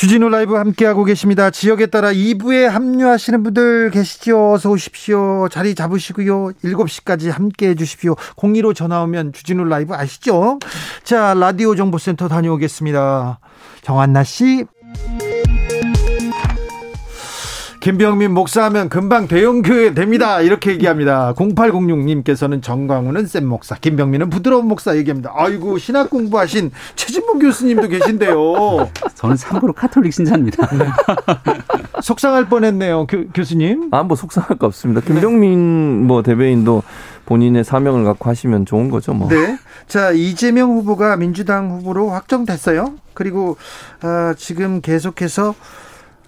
주진우 0.00 0.30
라이브 0.30 0.54
함께하고 0.54 1.04
계십니다. 1.04 1.50
지역에 1.50 1.84
따라 1.84 2.10
2부에 2.10 2.62
합류하시는 2.62 3.42
분들 3.42 3.90
계시죠? 3.90 4.52
어서 4.52 4.70
오십시오. 4.70 5.46
자리 5.50 5.74
잡으시고요. 5.74 6.52
7시까지 6.64 7.30
함께해 7.30 7.74
주십시오. 7.74 8.14
02로 8.36 8.74
전화 8.74 9.02
오면 9.02 9.34
주진우 9.34 9.62
라이브 9.64 9.92
아시죠? 9.92 10.58
자, 11.04 11.34
라디오 11.34 11.76
정보센터 11.76 12.28
다녀오겠습니다. 12.28 13.40
정한나 13.82 14.24
씨. 14.24 14.64
김병민 17.80 18.32
목사하면 18.34 18.90
금방 18.90 19.26
대형교회 19.26 19.94
됩니다. 19.94 20.42
이렇게 20.42 20.72
얘기합니다. 20.72 21.32
0806님께서는 21.32 22.62
정광훈은 22.62 23.26
센 23.26 23.46
목사, 23.46 23.74
김병민은 23.74 24.28
부드러운 24.28 24.68
목사 24.68 24.94
얘기합니다. 24.98 25.32
아이고, 25.34 25.78
신학 25.78 26.10
공부하신 26.10 26.72
최진봉 26.94 27.38
교수님도 27.38 27.88
계신데요. 27.88 28.90
저는 29.16 29.36
참고로 29.36 29.72
카톨릭 29.72 30.12
신자입니다. 30.12 30.66
네. 30.76 30.86
속상할 32.02 32.50
뻔했네요, 32.50 33.06
교, 33.06 33.42
수님 33.42 33.88
아, 33.92 34.02
뭐 34.02 34.14
속상할 34.14 34.58
거 34.58 34.66
없습니다. 34.66 35.00
김병민 35.00 36.06
뭐 36.06 36.22
대변인도 36.22 36.82
본인의 37.24 37.64
사명을 37.64 38.04
갖고 38.04 38.28
하시면 38.28 38.66
좋은 38.66 38.90
거죠, 38.90 39.14
뭐. 39.14 39.30
네. 39.30 39.58
자, 39.86 40.10
이재명 40.10 40.72
후보가 40.72 41.16
민주당 41.16 41.70
후보로 41.70 42.10
확정됐어요. 42.10 42.96
그리고, 43.14 43.56
아, 44.02 44.34
지금 44.36 44.82
계속해서, 44.82 45.54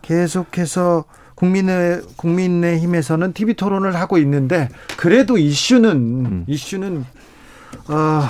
계속해서 0.01 1.05
국민의 1.43 2.03
국민의힘에서는 2.17 3.33
TV 3.33 3.55
토론을 3.55 3.97
하고 3.97 4.17
있는데 4.19 4.69
그래도 4.97 5.37
이슈는 5.37 5.91
음. 5.91 6.45
이슈는 6.47 7.05
어, 7.89 8.23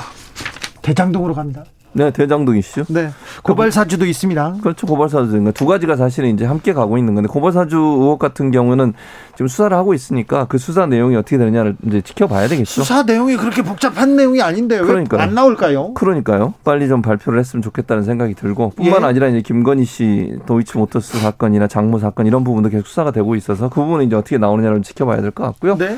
대장동으로 0.80 1.34
갑니다. 1.34 1.64
네, 1.94 2.10
대장동 2.10 2.56
이슈. 2.56 2.84
네. 2.88 3.10
고발 3.42 3.70
사주도 3.70 4.06
있습니다. 4.06 4.56
그렇죠. 4.62 4.86
고발 4.86 5.08
사주. 5.08 5.52
두 5.54 5.66
가지가 5.66 5.96
사실은 5.96 6.30
이제 6.30 6.44
함께 6.44 6.72
가고 6.72 6.96
있는 6.96 7.14
건데 7.14 7.28
고발 7.28 7.52
사주 7.52 7.76
의혹 7.76 8.18
같은 8.18 8.50
경우는 8.50 8.94
지금 9.34 9.48
수사를 9.48 9.76
하고 9.76 9.92
있으니까 9.94 10.46
그 10.46 10.58
수사 10.58 10.86
내용이 10.86 11.16
어떻게 11.16 11.36
되느냐를 11.38 11.76
이제 11.86 12.00
지켜봐야 12.00 12.48
되겠죠. 12.48 12.82
수사 12.82 13.02
내용이 13.02 13.36
그렇게 13.36 13.62
복잡한 13.62 14.16
내용이 14.16 14.40
아닌데 14.40 14.78
왜 14.78 15.02
안 15.18 15.34
나올까요? 15.34 15.94
그러니까요. 15.94 16.54
빨리 16.64 16.88
좀 16.88 17.02
발표를 17.02 17.38
했으면 17.38 17.62
좋겠다는 17.62 18.04
생각이 18.04 18.34
들고 18.34 18.70
뿐만 18.76 19.02
예. 19.02 19.06
아니라 19.06 19.28
이제 19.28 19.40
김건희 19.42 19.84
씨 19.84 20.38
도이치모터스 20.46 21.18
사건이나 21.18 21.66
장모 21.66 21.98
사건 21.98 22.26
이런 22.26 22.44
부분도 22.44 22.68
계속 22.68 22.86
수사가 22.86 23.10
되고 23.10 23.34
있어서 23.34 23.68
그 23.68 23.80
부분은 23.80 24.06
이제 24.06 24.16
어떻게 24.16 24.38
나오느냐를 24.38 24.82
지켜봐야 24.82 25.20
될 25.20 25.30
것 25.32 25.44
같고요. 25.44 25.76
네. 25.78 25.96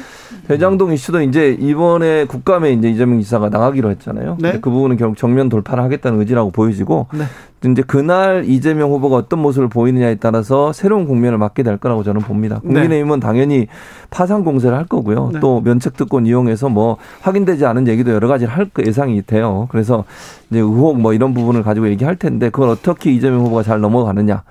대장동 0.49 0.93
이슈도 0.93 1.23
이제 1.23 1.57
이번에 1.61 2.25
국감에 2.27 2.73
이제 2.73 2.89
이재명 2.89 3.21
지사가 3.21 3.49
나가기로 3.49 3.91
했잖아요. 3.91 4.39
네. 4.41 4.53
그 4.61 4.71
부분은 4.71 4.97
결국 4.97 5.17
정면 5.19 5.49
돌파를 5.49 5.84
하겠다는 5.85 6.19
의지라고 6.21 6.51
보여지고 6.51 7.07
네. 7.13 7.25
이제 7.71 7.83
그날 7.87 8.45
이재명 8.47 8.91
후보가 8.91 9.17
어떤 9.17 9.39
모습을 9.39 9.69
보이느냐에 9.69 10.17
따라서 10.17 10.73
새로운 10.73 11.07
국면을 11.07 11.39
맞게 11.39 11.63
될 11.63 11.79
거라고 11.79 12.03
저는 12.03 12.21
봅니다. 12.21 12.61
네. 12.63 12.75
국민의힘은 12.75 13.21
네. 13.21 13.27
당연히 13.27 13.67
파상 14.11 14.45
공세를 14.45 14.77
할 14.77 14.87
거고요. 14.87 15.31
네. 15.33 15.41
또 15.41 15.61
면책 15.61 15.97
특권 15.97 16.27
이용해서 16.27 16.69
뭐 16.69 16.99
확인되지 17.23 17.65
않은 17.65 17.89
얘기도 17.89 18.13
여러 18.13 18.29
가지를 18.29 18.53
할 18.53 18.71
예상이 18.85 19.23
돼요. 19.23 19.67
그래서 19.71 20.05
이제 20.51 20.59
의혹 20.59 21.01
뭐 21.01 21.15
이런 21.15 21.33
부분을 21.33 21.63
가지고 21.63 21.89
얘기할 21.89 22.17
텐데 22.17 22.51
그걸 22.51 22.69
어떻게 22.69 23.13
이재명 23.13 23.41
후보가 23.41 23.63
잘 23.63 23.81
넘어가느냐. 23.81 24.43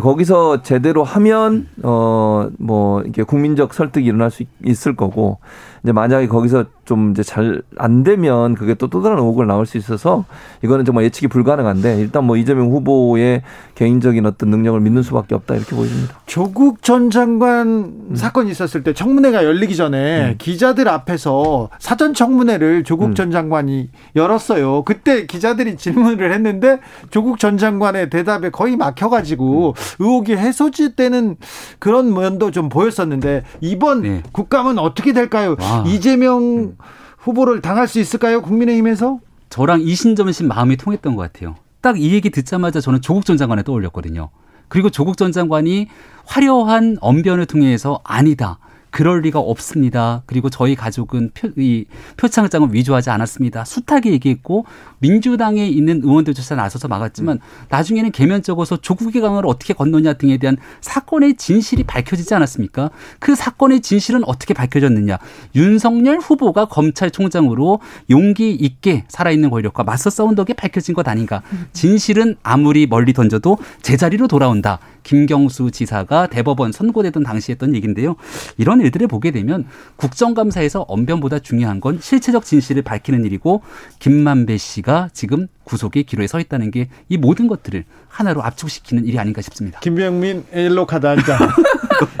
거기서 0.00 0.62
제대로 0.62 1.02
하면 1.02 1.66
어 1.82 2.48
뭐 2.58 3.02
이게 3.02 3.22
국민적 3.22 3.74
설득이 3.74 4.06
일어날 4.06 4.30
수 4.30 4.44
있을 4.64 4.94
거고 4.96 5.38
이제 5.82 5.92
만약에 5.92 6.26
거기서 6.28 6.66
좀 6.84 7.12
이제 7.12 7.22
잘 7.22 7.62
안 7.78 8.02
되면 8.04 8.54
그게 8.54 8.74
또 8.74 8.90
또 8.90 9.02
다른 9.02 9.18
의혹을 9.18 9.46
나올 9.46 9.64
수 9.66 9.78
있어서 9.78 10.24
이거는 10.62 10.84
정말 10.84 11.04
예측이 11.04 11.28
불가능한데 11.28 12.00
일단 12.00 12.24
뭐 12.24 12.36
이재명 12.36 12.70
후보의 12.72 13.42
개인적인 13.76 14.26
어떤 14.26 14.50
능력을 14.50 14.78
믿는 14.80 15.02
수밖에 15.02 15.34
없다 15.36 15.54
이렇게 15.54 15.76
보입니다. 15.76 16.20
조국 16.26 16.82
전 16.82 17.08
장관 17.08 17.68
음. 18.10 18.16
사건이 18.16 18.50
있었을 18.50 18.82
때 18.82 18.92
청문회가 18.92 19.44
열리기 19.44 19.76
전에 19.76 20.30
음. 20.30 20.34
기자들 20.38 20.88
앞에서 20.88 21.70
사전 21.78 22.12
청문회를 22.12 22.82
조국 22.82 23.06
음. 23.10 23.14
전 23.14 23.30
장관이 23.30 23.90
열었어요. 24.16 24.82
그때 24.82 25.26
기자들이 25.26 25.76
질문을 25.76 26.32
했는데 26.34 26.80
조국 27.10 27.38
전 27.38 27.56
장관의 27.56 28.10
대답에 28.10 28.50
거의 28.50 28.76
막혀가지고 28.76 29.68
음. 29.68 29.72
의혹이 30.00 30.36
해소지되는 30.36 31.36
그런 31.78 32.12
면도 32.12 32.50
좀 32.50 32.68
보였었는데 32.68 33.44
이번 33.60 34.02
네. 34.02 34.22
국감은 34.32 34.78
어떻게 34.78 35.12
될까요? 35.12 35.54
와. 35.60 35.69
아. 35.70 35.84
이재명 35.86 36.38
음. 36.42 36.76
후보를 37.18 37.60
당할 37.60 37.86
수 37.88 37.98
있을까요? 38.00 38.42
국민의힘에서? 38.42 39.20
저랑 39.50 39.80
이신점신 39.82 40.48
마음이 40.48 40.76
통했던 40.76 41.16
것 41.16 41.22
같아요. 41.22 41.56
딱 41.80 41.96
이 41.96 42.12
얘기 42.12 42.30
듣자마자 42.30 42.80
저는 42.80 43.00
조국 43.00 43.24
전 43.24 43.36
장관에 43.36 43.62
떠올렸거든요. 43.62 44.30
그리고 44.68 44.90
조국 44.90 45.16
전 45.16 45.32
장관이 45.32 45.88
화려한 46.26 46.98
언변을 47.00 47.46
통해서 47.46 48.00
아니다. 48.04 48.58
그럴 48.90 49.20
리가 49.22 49.38
없습니다. 49.38 50.22
그리고 50.26 50.50
저희 50.50 50.74
가족은 50.74 51.30
표, 51.34 51.48
이 51.56 51.84
표창장을 52.16 52.68
위조하지 52.72 53.10
않았습니다. 53.10 53.64
숱하게 53.64 54.12
얘기했고 54.12 54.64
민주당에 54.98 55.66
있는 55.66 56.00
의원들조차 56.02 56.54
나서서 56.56 56.88
막았지만 56.88 57.36
음. 57.36 57.66
나중에는 57.68 58.12
개면 58.12 58.42
적어서 58.42 58.76
조국의 58.76 59.22
강을 59.22 59.46
어떻게 59.46 59.74
건너냐 59.74 60.14
등에 60.14 60.36
대한 60.38 60.56
사건의 60.80 61.34
진실이 61.36 61.84
밝혀지지 61.84 62.34
않았습니까? 62.34 62.90
그 63.18 63.34
사건의 63.34 63.80
진실은 63.80 64.22
어떻게 64.24 64.54
밝혀졌느냐? 64.54 65.18
윤석열 65.54 66.18
후보가 66.18 66.66
검찰총장으로 66.66 67.80
용기 68.10 68.50
있게 68.52 69.04
살아있는 69.08 69.50
권력과 69.50 69.84
맞서 69.84 70.10
싸운 70.10 70.34
덕에 70.34 70.52
밝혀진 70.52 70.94
것 70.94 71.06
아닌가? 71.08 71.42
음. 71.52 71.66
진실은 71.72 72.36
아무리 72.42 72.86
멀리 72.86 73.12
던져도 73.12 73.58
제자리로 73.82 74.28
돌아온다. 74.28 74.78
김경수 75.02 75.70
지사가 75.70 76.26
대법원 76.26 76.72
선고되던 76.72 77.22
당시 77.22 77.52
했던 77.52 77.74
얘기인데요. 77.74 78.16
이런 78.58 78.79
일들을 78.80 79.06
보게 79.08 79.30
되면 79.30 79.66
국정감사에서 79.96 80.86
언변보다 80.88 81.38
중요한 81.40 81.80
건 81.80 81.98
실체적 82.00 82.44
진실을 82.44 82.82
밝히는 82.82 83.24
일이고 83.24 83.62
김만배 83.98 84.56
씨가 84.56 85.10
지금 85.12 85.46
구속의 85.64 86.04
기로에 86.04 86.26
서 86.26 86.40
있다는 86.40 86.70
게 86.70 86.88
이 87.08 87.16
모든 87.16 87.48
것들을 87.48 87.84
하나로 88.08 88.42
압축시키는 88.42 89.04
일이 89.04 89.18
아닌가 89.18 89.42
싶습니다. 89.42 89.80
김병민 89.80 90.44
일로 90.52 90.86
카드 90.86 91.06
한 91.06 91.18
장. 91.24 91.38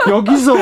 여기서 0.08 0.54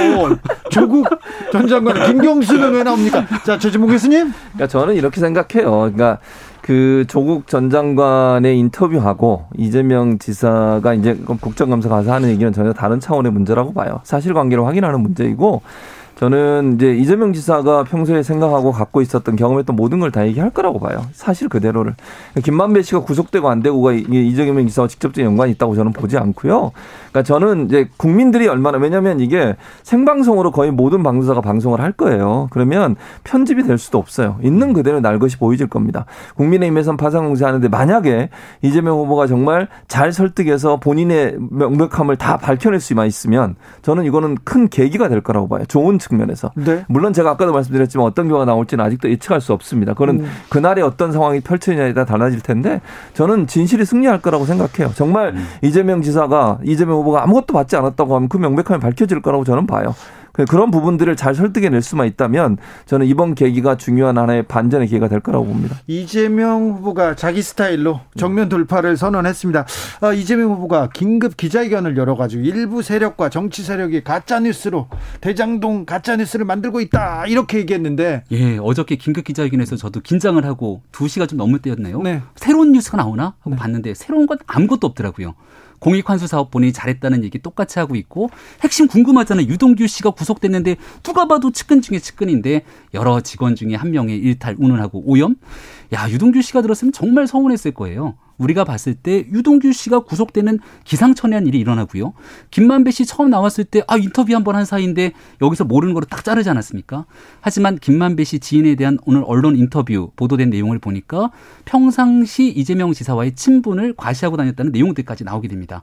조국 0.70 1.06
전 1.50 1.66
장관 1.66 2.06
김경수는 2.06 2.72
왜 2.72 2.82
나옵니까? 2.82 3.26
자, 3.44 3.58
최진봉 3.58 3.90
교수님. 3.90 4.32
그러니까 4.32 4.66
저는 4.66 4.94
이렇게 4.94 5.20
생각해요. 5.20 5.70
그러니까 5.70 6.18
그 6.68 7.06
조국 7.08 7.46
전 7.46 7.70
장관의 7.70 8.58
인터뷰하고 8.58 9.46
이재명 9.56 10.18
지사가 10.18 10.92
이제 10.92 11.14
국정감사 11.14 11.88
가서 11.88 12.12
하는 12.12 12.28
얘기는 12.28 12.52
전혀 12.52 12.74
다른 12.74 13.00
차원의 13.00 13.32
문제라고 13.32 13.72
봐요. 13.72 14.00
사실관계를 14.04 14.66
확인하는 14.66 15.00
문제이고 15.00 15.62
저는 16.18 16.74
이제 16.74 16.96
이재명 16.96 17.32
지사가 17.32 17.84
평소에 17.84 18.24
생각하고 18.24 18.72
갖고 18.72 19.00
있었던 19.00 19.36
경험했던 19.36 19.76
모든 19.76 20.00
걸 20.00 20.08
다 20.08 20.26
얘기할 20.26 20.50
거라고 20.50 20.80
봐요. 20.80 21.04
사실 21.12 21.48
그대로를. 21.50 21.94
김만배 22.42 22.80
씨가 22.80 23.00
구속되고 23.00 23.48
안 23.50 23.62
되고가 23.62 23.92
이재명 23.92 24.66
지사와 24.66 24.88
직접적인 24.88 25.26
연관이 25.26 25.52
있다고 25.52 25.74
저는 25.76 25.92
보지 25.92 26.16
않고요. 26.16 26.72
그러니까 27.10 27.22
저는 27.22 27.66
이제 27.66 27.88
국민들이 27.98 28.48
얼마나 28.48 28.78
왜냐하면 28.78 29.20
이게 29.20 29.54
생방송으로 29.82 30.50
거의 30.50 30.70
모든 30.70 31.02
방송사가 31.02 31.42
방송을 31.42 31.80
할 31.80 31.92
거예요. 31.92 32.48
그러면 32.50 32.96
편집이 33.22 33.64
될 33.64 33.76
수도 33.76 33.98
없어요. 33.98 34.38
있는 34.42 34.72
그대로 34.72 35.00
날 35.00 35.18
것이 35.18 35.36
보여질 35.36 35.68
겁니다. 35.68 36.06
국민의힘에선 36.36 36.96
파상공세 36.96 37.44
하는데 37.44 37.68
만약에 37.68 38.30
이재명 38.62 38.96
후보가 38.98 39.26
정말 39.26 39.68
잘 39.88 40.12
설득해서 40.12 40.78
본인의 40.80 41.36
명백함을 41.50 42.16
다 42.16 42.38
밝혀낼 42.38 42.80
수만 42.80 43.06
있으면 43.06 43.56
저는 43.82 44.04
이거는 44.06 44.38
큰 44.42 44.68
계기가 44.68 45.08
될 45.08 45.20
거라고 45.20 45.48
봐요. 45.48 45.64
좋은 45.66 45.98
측면에서. 46.08 46.50
네. 46.54 46.84
물론 46.88 47.12
제가 47.12 47.30
아까도 47.30 47.52
말씀드렸지만 47.52 48.06
어떤 48.06 48.28
경우가 48.28 48.44
나올지는 48.44 48.84
아직도 48.84 49.10
예측할 49.10 49.40
수 49.40 49.52
없습니다. 49.52 49.92
그거는 49.92 50.20
음. 50.20 50.30
그날에 50.48 50.82
어떤 50.82 51.12
상황이 51.12 51.40
펼쳐지냐에 51.40 51.92
따라 51.94 52.06
달라질 52.06 52.40
텐데 52.40 52.80
저는 53.14 53.46
진실이 53.46 53.84
승리할 53.84 54.20
거라고 54.20 54.44
생각해요. 54.44 54.92
정말 54.94 55.34
음. 55.34 55.46
이재명 55.62 56.02
지사가 56.02 56.58
이재명 56.64 56.96
후보가 56.98 57.22
아무것도 57.22 57.52
받지 57.52 57.76
않았다고 57.76 58.16
하면 58.16 58.28
그 58.28 58.36
명백함이 58.36 58.80
밝혀질 58.80 59.22
거라고 59.22 59.44
저는 59.44 59.66
봐요. 59.66 59.94
그런 60.46 60.70
부분들을 60.70 61.16
잘 61.16 61.34
설득해낼 61.34 61.82
수만 61.82 62.06
있다면 62.06 62.58
저는 62.86 63.06
이번 63.06 63.34
계기가 63.34 63.76
중요한 63.76 64.18
하나의 64.18 64.44
반전의 64.44 64.88
기회가 64.88 65.08
될 65.08 65.20
거라고 65.20 65.46
봅니다. 65.46 65.76
이재명 65.86 66.70
후보가 66.70 67.16
자기 67.16 67.42
스타일로 67.42 68.00
정면 68.16 68.48
돌파를 68.48 68.96
선언했습니다. 68.96 69.66
어, 70.02 70.12
이재명 70.12 70.52
후보가 70.52 70.90
긴급 70.90 71.36
기자회견을 71.36 71.96
열어가지고 71.96 72.42
일부 72.42 72.82
세력과 72.82 73.28
정치 73.30 73.62
세력이 73.62 74.04
가짜 74.04 74.40
뉴스로 74.40 74.88
대장동 75.20 75.86
가짜 75.86 76.16
뉴스를 76.16 76.44
만들고 76.44 76.80
있다 76.80 77.26
이렇게 77.26 77.58
얘기했는데 77.58 78.24
예 78.30 78.58
어저께 78.58 78.96
긴급 78.96 79.24
기자회견에서 79.24 79.76
저도 79.76 80.00
긴장을 80.00 80.44
하고 80.44 80.82
2 80.98 81.08
시가 81.08 81.26
좀 81.26 81.38
넘을 81.38 81.58
때였네요. 81.58 82.00
네. 82.02 82.22
새로운 82.36 82.72
뉴스가 82.72 82.96
나오나 82.96 83.34
하고 83.38 83.50
네. 83.50 83.56
봤는데 83.56 83.94
새로운 83.94 84.26
건 84.26 84.38
아무것도 84.46 84.86
없더라고요. 84.86 85.34
공익환수 85.78 86.26
사업본이 86.26 86.72
잘했다는 86.72 87.24
얘기 87.24 87.38
똑같이 87.38 87.78
하고 87.78 87.94
있고 87.96 88.30
핵심 88.62 88.86
궁금하잖아요. 88.86 89.46
유동규 89.46 89.86
씨가 89.86 90.10
구속됐는데 90.10 90.76
누가 91.02 91.26
봐도 91.26 91.50
측근 91.50 91.82
중에 91.82 91.98
측근인데 91.98 92.64
여러 92.94 93.20
직원 93.20 93.54
중에 93.54 93.74
한 93.74 93.90
명의 93.90 94.16
일탈 94.18 94.56
운운하고 94.58 95.02
오염? 95.06 95.36
야 95.92 96.10
유동규 96.10 96.42
씨가 96.42 96.62
들었으면 96.62 96.92
정말 96.92 97.26
서운했을 97.26 97.72
거예요. 97.72 98.16
우리가 98.38 98.64
봤을 98.64 98.94
때 98.94 99.26
유동규 99.32 99.72
씨가 99.72 100.00
구속되는 100.00 100.58
기상천외한 100.84 101.46
일이 101.46 101.58
일어나고요. 101.58 102.14
김만배 102.50 102.90
씨 102.92 103.04
처음 103.06 103.30
나왔을 103.30 103.64
때 103.64 103.82
아 103.88 103.96
인터뷰 103.96 104.34
한 104.34 104.44
번 104.44 104.54
한 104.56 104.64
사이인데 104.64 105.12
여기서 105.42 105.64
모르는 105.64 105.92
거로 105.94 106.06
딱 106.06 106.24
자르지 106.24 106.48
않았습니까? 106.48 107.04
하지만 107.40 107.76
김만배 107.78 108.24
씨 108.24 108.38
지인에 108.38 108.74
대한 108.76 108.98
오늘 109.06 109.22
언론 109.26 109.56
인터뷰 109.56 110.10
보도된 110.16 110.50
내용을 110.50 110.78
보니까 110.78 111.30
평상시 111.64 112.48
이재명 112.48 112.92
지사와의 112.92 113.34
친분을 113.34 113.94
과시하고 113.96 114.36
다녔다는 114.36 114.72
내용들까지 114.72 115.24
나오게 115.24 115.48
됩니다. 115.48 115.82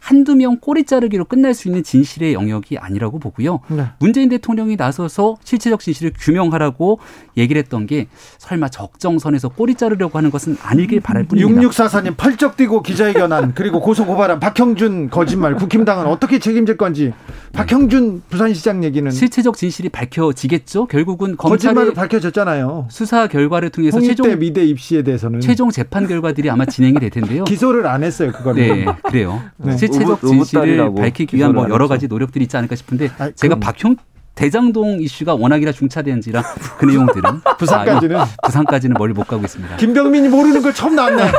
한두 0.00 0.34
명 0.34 0.58
꼬리 0.58 0.84
자르기로 0.84 1.24
끝날 1.24 1.54
수 1.54 1.68
있는 1.68 1.82
진실의 1.82 2.34
영역이 2.34 2.78
아니라고 2.78 3.18
보고요. 3.18 3.60
네. 3.68 3.86
문재인 3.98 4.28
대통령이 4.28 4.76
나서서 4.76 5.36
실체적 5.44 5.80
진실을 5.80 6.12
규명하라고 6.18 6.98
얘기를 7.36 7.60
했던 7.60 7.86
게 7.86 8.06
설마 8.38 8.68
적정선에서 8.68 9.50
꼬리 9.50 9.74
자르려고 9.74 10.18
하는 10.18 10.30
것은 10.30 10.56
아니길 10.62 11.00
바랄 11.00 11.24
뿐입니다. 11.24 11.60
6644님 11.60 12.16
펄쩍 12.16 12.56
뛰고 12.56 12.82
기자회견한 12.82 13.54
그리고 13.54 13.80
고소 13.80 14.06
고발한 14.06 14.40
박형준 14.40 15.10
거짓말 15.10 15.54
국힘당은 15.54 16.06
어떻게 16.06 16.38
책임질 16.38 16.76
건지 16.76 17.12
박형준 17.52 18.22
부산시장 18.28 18.84
얘기는 18.84 19.10
실체적 19.10 19.56
진실이 19.56 19.88
밝혀지겠죠. 19.88 20.86
결국은 20.86 21.36
검찰이 21.36 21.94
밝혀졌잖아요. 21.94 22.88
수사 22.90 23.26
결과를 23.26 23.70
통해서 23.70 24.00
최종 24.00 24.38
미대 24.38 24.64
입시에 24.64 25.02
대해서는 25.02 25.40
최종 25.40 25.70
재판 25.70 26.06
결과들이 26.06 26.50
아마 26.50 26.64
진행이 26.64 27.00
될 27.00 27.10
텐데요. 27.10 27.44
기소를 27.44 27.86
안 27.86 28.02
했어요, 28.02 28.32
그거는. 28.32 28.62
네, 28.62 28.86
그래요. 29.04 29.42
네. 29.56 29.76
실체적 29.86 30.20
진실을 30.20 30.94
밝히기 30.94 31.36
위한 31.36 31.54
뭐 31.54 31.68
여러 31.68 31.88
가지 31.88 32.08
노력들이 32.08 32.44
있지 32.44 32.56
않을까 32.56 32.76
싶은데 32.76 33.10
아니, 33.18 33.32
제가 33.34 33.56
박형 33.56 33.96
대장동 34.36 35.00
이슈가 35.00 35.34
워낙이나 35.34 35.72
중차대한지라 35.72 36.42
그 36.78 36.84
내용들은 36.84 37.40
부산까지는 37.58 38.16
아, 38.16 38.28
부산까지는 38.44 38.94
멀리 38.98 39.14
못 39.14 39.26
가고 39.26 39.42
있습니다. 39.44 39.76
김병민이 39.76 40.28
모르는 40.28 40.62
걸 40.62 40.74
처음 40.74 40.94
나왔네. 40.94 41.22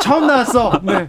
처음 0.00 0.26
나왔어. 0.26 0.80
네. 0.82 1.08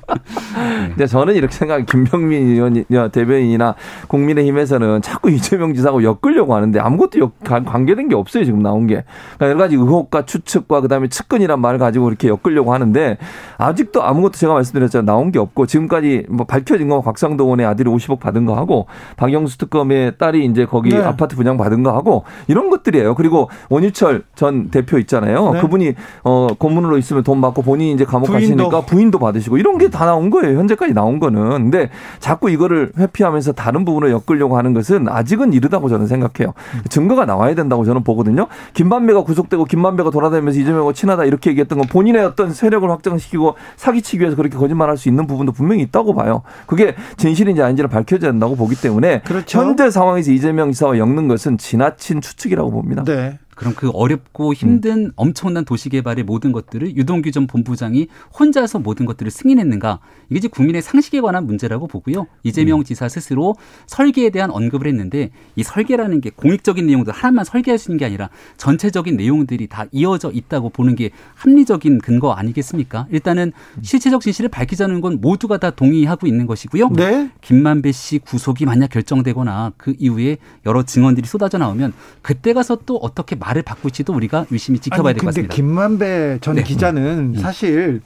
근데 0.89 1.07
저는 1.07 1.35
이렇게 1.35 1.53
생각해 1.53 1.85
김병민 1.85 2.47
의원 2.47 3.11
대변인이나 3.11 3.75
국민의힘에서는 4.07 5.01
자꾸 5.01 5.29
이재명 5.29 5.73
지사하고 5.73 6.03
엮으려고 6.03 6.55
하는데 6.55 6.79
아무것도 6.79 7.19
역, 7.19 7.39
관계된 7.43 8.09
게 8.09 8.15
없어요 8.15 8.45
지금 8.45 8.61
나온 8.61 8.87
게. 8.87 9.03
그러니까 9.37 9.49
여러 9.49 9.57
가지 9.57 9.75
의혹과 9.75 10.25
추측과 10.25 10.81
그다음에 10.81 11.07
측근이란 11.07 11.59
말을 11.59 11.79
가지고 11.79 12.09
이렇게 12.09 12.29
엮으려고 12.29 12.73
하는데 12.73 13.17
아직도 13.57 14.03
아무것도 14.03 14.33
제가 14.33 14.53
말씀드렸잖아요 14.53 15.05
나온 15.05 15.31
게 15.31 15.39
없고 15.39 15.65
지금까지 15.65 16.25
뭐 16.29 16.45
밝혀진 16.45 16.89
건 16.89 17.01
곽상도원의 17.01 17.65
아들이 17.65 17.89
50억 17.89 18.19
받은 18.19 18.45
거 18.45 18.55
하고 18.55 18.87
박영수 19.17 19.57
특검의 19.57 20.17
딸이 20.17 20.45
이제 20.45 20.65
거기 20.65 20.89
네. 20.89 21.01
아파트 21.01 21.35
분양 21.35 21.57
받은 21.57 21.83
거 21.83 21.93
하고 21.93 22.23
이런 22.47 22.69
것들이에요. 22.69 23.15
그리고 23.15 23.49
원유철 23.69 24.23
전 24.35 24.69
대표 24.69 24.97
있잖아요. 24.99 25.53
네. 25.53 25.61
그분이 25.61 25.93
어 26.23 26.47
고문으로 26.57 26.97
있으면 26.97 27.23
돈 27.23 27.41
받고 27.41 27.61
본인이 27.61 27.93
이제 27.93 28.05
감옥 28.05 28.27
부인 28.27 28.54
도. 28.57 28.69
가시니까 28.69 28.85
부인도 28.85 29.19
받으시고 29.19 29.57
이런 29.57 29.77
게 29.77 29.85
다 29.95 30.05
나온 30.05 30.29
거예요. 30.29 30.57
현재까지 30.57 30.93
나온 30.93 31.19
거는. 31.19 31.49
근데 31.49 31.89
자꾸 32.19 32.49
이거를 32.49 32.91
회피하면서 32.97 33.53
다른 33.53 33.85
부분을 33.85 34.11
엮으려고 34.11 34.57
하는 34.57 34.73
것은 34.73 35.07
아직은 35.07 35.53
이르다고 35.53 35.89
저는 35.89 36.07
생각해요. 36.07 36.53
증거가 36.89 37.25
나와야 37.25 37.55
된다고 37.55 37.85
저는 37.85 38.03
보거든요. 38.03 38.47
김만배가 38.73 39.23
구속되고 39.23 39.65
김만배가 39.65 40.09
돌아다니면서 40.09 40.59
이재명과 40.59 40.93
친하다 40.93 41.25
이렇게 41.25 41.51
얘기했던 41.51 41.77
건 41.77 41.87
본인의 41.87 42.25
어떤 42.25 42.51
세력을 42.51 42.89
확장시키고 42.89 43.55
사기치기 43.77 44.19
위해서 44.21 44.35
그렇게 44.35 44.57
거짓말할 44.57 44.97
수 44.97 45.07
있는 45.07 45.27
부분도 45.27 45.51
분명히 45.51 45.83
있다고 45.83 46.13
봐요. 46.15 46.41
그게 46.65 46.95
진실인지 47.17 47.61
아닌지를 47.61 47.89
밝혀져야 47.89 48.31
된다고 48.31 48.55
보기 48.55 48.75
때문에 48.75 49.21
그렇죠. 49.21 49.59
현재 49.59 49.89
상황에서 49.89 50.31
이재명 50.31 50.71
지사와 50.71 50.97
엮는 50.97 51.27
것은 51.27 51.57
지나친 51.57 52.21
추측이라고 52.21 52.71
봅니다. 52.71 53.03
네. 53.05 53.39
그럼 53.55 53.73
그 53.75 53.89
어렵고 53.89 54.53
힘든 54.53 55.05
음. 55.05 55.11
엄청난 55.15 55.65
도시 55.65 55.89
개발의 55.89 56.23
모든 56.23 56.51
것들을 56.51 56.95
유동규 56.95 57.31
전 57.31 57.47
본부장이 57.47 58.07
혼자서 58.37 58.79
모든 58.79 59.05
것들을 59.05 59.31
승인했는가? 59.31 59.99
이게 60.29 60.45
이제 60.45 60.47
국민의 60.47 60.81
상식에 60.81 61.21
관한 61.21 61.45
문제라고 61.45 61.87
보고요. 61.87 62.27
이재명 62.43 62.79
음. 62.79 62.83
지사 62.83 63.09
스스로 63.09 63.55
설계에 63.87 64.29
대한 64.29 64.51
언급을 64.51 64.87
했는데 64.87 65.31
이 65.55 65.63
설계라는 65.63 66.21
게 66.21 66.29
공익적인 66.29 66.85
내용들 66.85 67.13
하나만 67.13 67.45
설계할 67.45 67.79
수 67.79 67.89
있는 67.89 67.97
게 67.97 68.05
아니라 68.05 68.29
전체적인 68.57 69.15
내용들이 69.15 69.67
다 69.67 69.85
이어져 69.91 70.31
있다고 70.31 70.69
보는 70.69 70.95
게 70.95 71.09
합리적인 71.35 71.99
근거 71.99 72.33
아니겠습니까? 72.33 73.07
일단은 73.11 73.53
음. 73.77 73.83
실체적 73.83 74.21
진실을 74.21 74.49
밝히자는 74.49 75.01
건 75.01 75.19
모두가 75.21 75.57
다 75.57 75.71
동의하고 75.71 76.27
있는 76.27 76.45
것이고요. 76.45 76.89
네. 76.89 77.31
김만배 77.41 77.91
씨 77.91 78.19
구속이 78.19 78.65
만약 78.65 78.89
결정되거나 78.89 79.73
그 79.77 79.95
이후에 79.97 80.37
여러 80.65 80.83
증언들이 80.83 81.27
쏟아져 81.27 81.57
나오면 81.57 81.93
그때 82.21 82.53
가서 82.53 82.79
또 82.85 82.97
어떻게 82.97 83.35
말을 83.45 83.61
바꿀지도 83.61 84.13
우리가 84.13 84.45
유심히 84.51 84.79
지켜봐야 84.79 85.13
될 85.13 85.19
것 85.21 85.27
같습니다. 85.27 85.53
근데 85.53 85.55
김만배 85.55 86.39
전 86.41 86.55
네. 86.55 86.63
기자는 86.63 87.33
음. 87.35 87.39
사실 87.39 88.01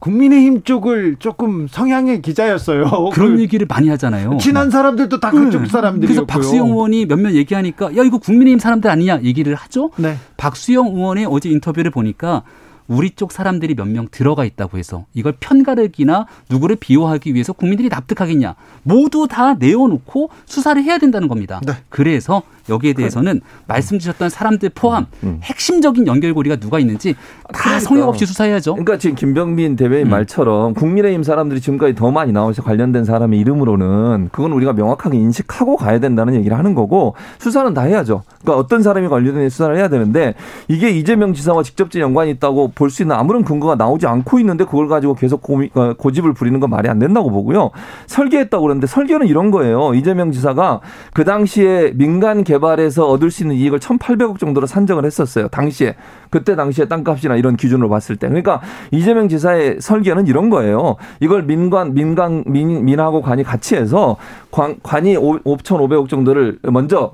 국민의힘 0.00 0.64
쪽을 0.64 1.16
조금 1.18 1.66
성향의 1.66 2.20
기자였어요. 2.20 3.10
그런 3.14 3.36
그 3.36 3.42
얘기를 3.42 3.66
많이 3.66 3.88
하잖아요. 3.88 4.36
친한 4.38 4.70
사람들도 4.70 5.18
다 5.18 5.30
그쪽 5.30 5.62
네. 5.62 5.68
사람들이 5.68 6.06
그래서 6.08 6.26
박수영 6.26 6.68
의원이 6.68 7.06
몇몇 7.06 7.32
얘기하니까 7.32 7.96
야 7.96 8.02
이거 8.02 8.18
국민의힘 8.18 8.58
사람들 8.58 8.90
아니냐 8.90 9.22
얘기를 9.22 9.54
하죠. 9.54 9.90
네. 9.96 10.16
박수영 10.36 10.88
의원의 10.88 11.26
어제 11.26 11.48
인터뷰를 11.48 11.90
보니까 11.90 12.42
우리 12.88 13.10
쪽 13.10 13.32
사람들이 13.32 13.74
몇 13.74 13.84
명 13.88 14.08
들어가 14.10 14.44
있다고 14.44 14.76
해서 14.78 15.04
이걸 15.14 15.34
편가르기나 15.38 16.26
누구를 16.50 16.76
비호하기 16.76 17.34
위해서 17.34 17.52
국민들이 17.52 17.88
납득하겠냐. 17.88 18.54
모두 18.82 19.26
다 19.28 19.54
내어놓고 19.54 20.30
수사를 20.46 20.82
해야 20.82 20.98
된다는 20.98 21.28
겁니다. 21.28 21.60
네. 21.64 21.74
그래서 21.88 22.42
여기에 22.70 22.94
대해서는 22.94 23.42
말씀 23.66 23.98
주셨던 23.98 24.30
사람들 24.30 24.70
포함 24.74 25.06
음, 25.22 25.28
음. 25.28 25.40
핵심적인 25.42 26.06
연결고리가 26.06 26.56
누가 26.56 26.78
있는지 26.78 27.12
다 27.12 27.20
그러니까. 27.52 27.80
성역 27.80 28.08
없이 28.08 28.24
수사해야죠. 28.24 28.72
그러니까 28.72 28.96
지금 28.96 29.16
김병민 29.16 29.76
대변인 29.76 30.06
음. 30.06 30.10
말처럼 30.10 30.72
국민의힘 30.74 31.22
사람들이 31.24 31.60
지금까지 31.60 31.94
더 31.94 32.10
많이 32.10 32.32
나와서 32.32 32.62
관련된 32.62 33.04
사람의 33.04 33.38
이름으로는 33.40 34.30
그건 34.32 34.52
우리가 34.52 34.72
명확하게 34.72 35.18
인식하고 35.18 35.76
가야 35.76 36.00
된다는 36.00 36.34
얘기를 36.34 36.56
하는 36.56 36.74
거고 36.74 37.14
수사는 37.38 37.72
다 37.74 37.82
해야죠. 37.82 38.22
그러니까 38.42 38.58
어떤 38.58 38.82
사람이 38.82 39.08
관련된 39.08 39.50
수사를 39.50 39.76
해야 39.76 39.88
되는데 39.88 40.34
이게 40.68 40.90
이재명 40.90 41.34
지사와 41.34 41.62
직접적 41.62 42.00
연관이 42.00 42.30
있다고 42.30 42.72
볼 42.74 42.90
수 42.90 43.02
있는 43.02 43.16
아무런 43.16 43.44
근거가 43.44 43.74
나오지 43.74 44.06
않고 44.06 44.38
있는데 44.40 44.64
그걸 44.64 44.88
가지고 44.88 45.14
계속 45.14 45.42
고미, 45.42 45.70
어, 45.74 45.94
고집을 45.94 46.32
부리는 46.32 46.60
건 46.60 46.70
말이 46.70 46.88
안 46.88 46.98
된다고 46.98 47.30
보고요. 47.30 47.70
설계했다고 48.06 48.62
그러는데 48.62 48.86
설계는 48.86 49.26
이런 49.26 49.50
거예요. 49.50 49.94
이재명 49.94 50.30
지사가 50.32 50.80
그 51.12 51.24
당시에 51.24 51.92
민간 51.94 52.44
개발에서 52.44 53.08
얻을 53.08 53.30
수 53.30 53.42
있는 53.42 53.56
이익을 53.56 53.78
1,800억 53.80 54.38
정도로 54.38 54.66
산정을 54.66 55.04
했었어요. 55.04 55.48
당시에. 55.48 55.94
그때 56.30 56.56
당시에 56.56 56.86
땅값이나 56.86 57.36
이런 57.36 57.56
기준으로 57.56 57.88
봤을 57.88 58.16
때. 58.16 58.26
그러니까 58.28 58.60
이재명 58.90 59.28
지사의 59.28 59.76
설계는 59.80 60.26
이런 60.26 60.50
거예요. 60.50 60.96
이걸 61.20 61.44
민관, 61.44 61.94
민간, 61.94 62.42
민, 62.46 62.84
민하고 62.84 63.22
관이 63.22 63.44
같이 63.44 63.76
해서 63.76 64.16
관, 64.50 64.76
관이 64.82 65.16
5,500억 65.16 66.08
정도를 66.08 66.58
먼저 66.64 67.12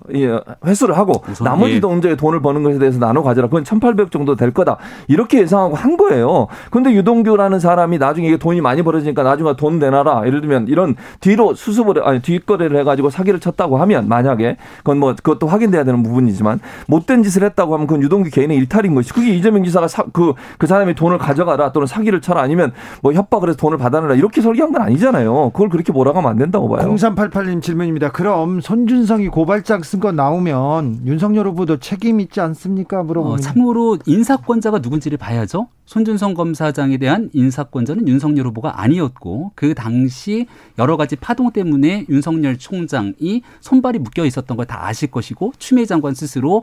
회수를 0.64 0.96
하고 0.96 1.22
나머지 1.42 1.74
예. 1.74 1.80
돈제 1.80 2.16
돈을 2.16 2.40
버는 2.40 2.62
것에 2.62 2.78
대해서 2.78 2.98
나눠 2.98 3.22
가져라. 3.22 3.48
그건 3.48 3.64
1,800억 3.64 4.10
정도 4.10 4.36
될 4.36 4.52
거다. 4.52 4.78
이렇게 5.08 5.38
예상하고 5.50 5.74
한 5.74 5.96
거예요. 5.96 6.46
근데 6.70 6.92
유동규라는 6.92 7.58
사람이 7.58 7.98
나중에 7.98 8.28
이게 8.28 8.36
돈이 8.36 8.60
많이 8.60 8.82
벌어지니까 8.82 9.22
나중에 9.22 9.54
돈 9.56 9.78
내놔라. 9.78 10.22
예를 10.26 10.40
들면 10.40 10.68
이런 10.68 10.94
뒤로 11.20 11.54
수습을 11.54 12.06
아니 12.06 12.22
뒷거래를 12.22 12.78
해가지고 12.80 13.10
사기를 13.10 13.40
쳤다고 13.40 13.78
하면 13.78 14.08
만약에 14.08 14.56
그건 14.78 14.98
뭐 14.98 15.14
그것도 15.14 15.46
확인돼야 15.46 15.84
되는 15.84 16.02
부분이지만 16.02 16.60
못된 16.86 17.22
짓을 17.22 17.42
했다고 17.44 17.74
하면 17.74 17.86
그건 17.86 18.02
유동규 18.02 18.30
개인의 18.30 18.56
일탈인 18.56 18.94
것이 18.94 19.12
그게 19.12 19.34
이재명 19.34 19.64
지사가 19.64 19.86
그그 20.12 20.34
그 20.58 20.66
사람이 20.66 20.94
돈을 20.94 21.18
가져가라 21.18 21.72
또는 21.72 21.86
사기를 21.86 22.20
쳐라 22.20 22.40
아니면 22.40 22.72
뭐 23.02 23.12
협박을 23.12 23.48
해서 23.48 23.58
돈을 23.58 23.78
받아내라 23.78 24.14
이렇게 24.14 24.40
설계한 24.40 24.72
건 24.72 24.82
아니잖아요. 24.82 25.50
그걸 25.50 25.68
그렇게 25.68 25.92
몰아가면 25.92 26.30
안 26.30 26.38
된다고 26.38 26.68
봐요. 26.68 26.80
0388님 26.94 27.60
질문입니다. 27.62 28.10
그럼 28.12 28.60
손준성이 28.60 29.28
고발장 29.28 29.82
쓴 29.82 30.00
거 30.00 30.12
나오면 30.12 31.00
윤석열 31.04 31.46
후보도 31.48 31.76
책임 31.78 32.20
있지 32.20 32.40
않습니까? 32.40 33.02
물어보면. 33.02 33.34
어, 33.34 33.40
참고로 33.40 33.98
인사권자가 34.06 34.78
누군지를 34.78 35.18
봐야 35.18 35.39
봐야죠. 35.40 35.68
손준성 35.86 36.34
검사장에 36.34 36.98
대한 36.98 37.30
인사권자는 37.32 38.06
윤석열 38.08 38.46
후보가 38.48 38.80
아니었고 38.82 39.52
그 39.54 39.74
당시 39.74 40.46
여러 40.78 40.96
가지 40.96 41.16
파동 41.16 41.50
때문에 41.50 42.06
윤석열 42.08 42.58
총장이 42.58 43.42
손발이 43.60 43.98
묶여 43.98 44.24
있었던 44.24 44.56
걸 44.56 44.60
다 44.70 44.86
아실 44.86 45.10
것이고 45.10 45.52
추미애 45.58 45.86
장관 45.86 46.14
스스로 46.14 46.62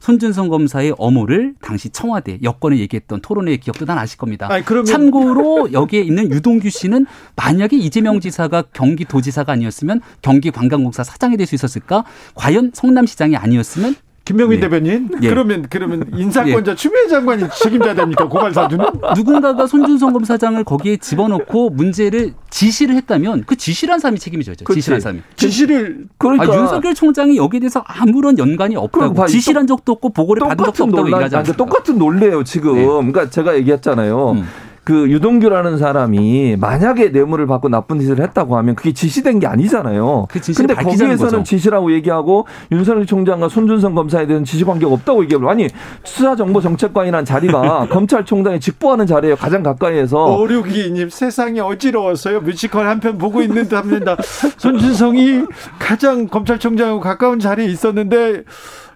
손준성 0.00 0.48
검사의 0.48 0.94
어모를 0.98 1.54
당시 1.62 1.88
청와대 1.88 2.38
여권에 2.42 2.76
얘기했던 2.80 3.22
토론회 3.22 3.56
기억도 3.56 3.86
다 3.86 3.94
나실 3.94 4.18
겁니다. 4.18 4.46
아니, 4.50 4.62
그러면... 4.62 4.84
참고로 4.84 5.72
여기에 5.72 6.00
있는 6.02 6.30
유동규 6.30 6.68
씨는 6.68 7.06
만약에 7.34 7.76
이재명 7.78 8.20
지사가 8.20 8.62
경기도지사가 8.74 9.52
아니었으면 9.52 10.02
경기관광공사 10.20 11.02
사장이 11.02 11.38
될 11.38 11.46
수 11.46 11.54
있었을까? 11.54 12.04
과연 12.34 12.72
성남시장이 12.74 13.36
아니었으면 13.36 13.94
김명민 14.26 14.58
네. 14.58 14.68
대변인 14.68 15.08
예. 15.22 15.28
그러면 15.28 15.66
그러면 15.70 16.04
인사권자 16.12 16.72
예. 16.72 16.74
추미애 16.74 17.06
장관이 17.06 17.44
책임져야 17.62 17.94
됩니까 17.94 18.28
고발 18.28 18.52
사주는? 18.52 18.84
누군가가 19.14 19.68
손준성 19.68 20.12
검사장을 20.12 20.62
거기에 20.64 20.96
집어넣고 20.96 21.70
문제를 21.70 22.34
지시를 22.50 22.96
했다면 22.96 23.44
그 23.46 23.54
지시란 23.54 24.00
사람이 24.00 24.18
책임져야죠. 24.18 24.64
지시란 24.74 25.00
사람이. 25.00 25.20
지시를 25.36 26.06
그러니까 26.18 26.52
아, 26.52 26.56
윤석열 26.56 26.94
총장이 26.94 27.36
여기에 27.36 27.60
대해서 27.60 27.84
아무런 27.86 28.36
연관이 28.38 28.74
없다고 28.74 29.26
지시란 29.26 29.68
적도 29.68 29.92
없고 29.92 30.08
보고를 30.10 30.48
받은 30.48 30.64
적도 30.64 30.84
없다고 30.84 31.06
얘기하지 31.06 31.36
않습니까? 31.36 31.64
똑같은 31.64 31.96
논리예요 31.96 32.42
지금. 32.42 32.74
네. 32.74 32.84
그러니까 32.84 33.30
제가 33.30 33.54
얘기했잖아요. 33.54 34.32
음. 34.32 34.46
그 34.86 35.10
유동규라는 35.10 35.78
사람이 35.78 36.58
만약에 36.60 37.08
뇌물을 37.08 37.44
받고 37.48 37.68
나쁜 37.68 37.98
짓을 37.98 38.20
했다고 38.20 38.56
하면 38.58 38.76
그게 38.76 38.92
지시된 38.92 39.40
게 39.40 39.48
아니잖아요. 39.48 40.28
그 40.30 40.38
근데 40.56 40.74
거기에서는 40.74 41.16
거죠. 41.18 41.42
지시라고 41.42 41.92
얘기하고 41.94 42.46
윤석열 42.70 43.04
총장과 43.04 43.48
손준성 43.48 43.96
검사에 43.96 44.28
대한 44.28 44.44
지시 44.44 44.64
관계가 44.64 44.92
없다고 44.92 45.24
얘기하고 45.24 45.50
아니 45.50 45.66
수사정보정책관이라는 46.04 47.24
자리가 47.24 47.88
검찰총장이 47.90 48.60
직보하는 48.60 49.08
자리에 49.08 49.34
가장 49.34 49.64
가까이에서 49.64 50.36
오류기님 50.36 51.10
세상이 51.10 51.58
어지러웠어요. 51.58 52.42
뮤지컬 52.42 52.86
한 52.86 53.00
편 53.00 53.18
보고 53.18 53.42
있는데 53.42 53.74
합니다. 53.74 54.16
손준성이 54.56 55.42
가장 55.80 56.28
검찰총장하고 56.28 57.00
가까운 57.00 57.40
자리에 57.40 57.66
있었는데 57.66 58.44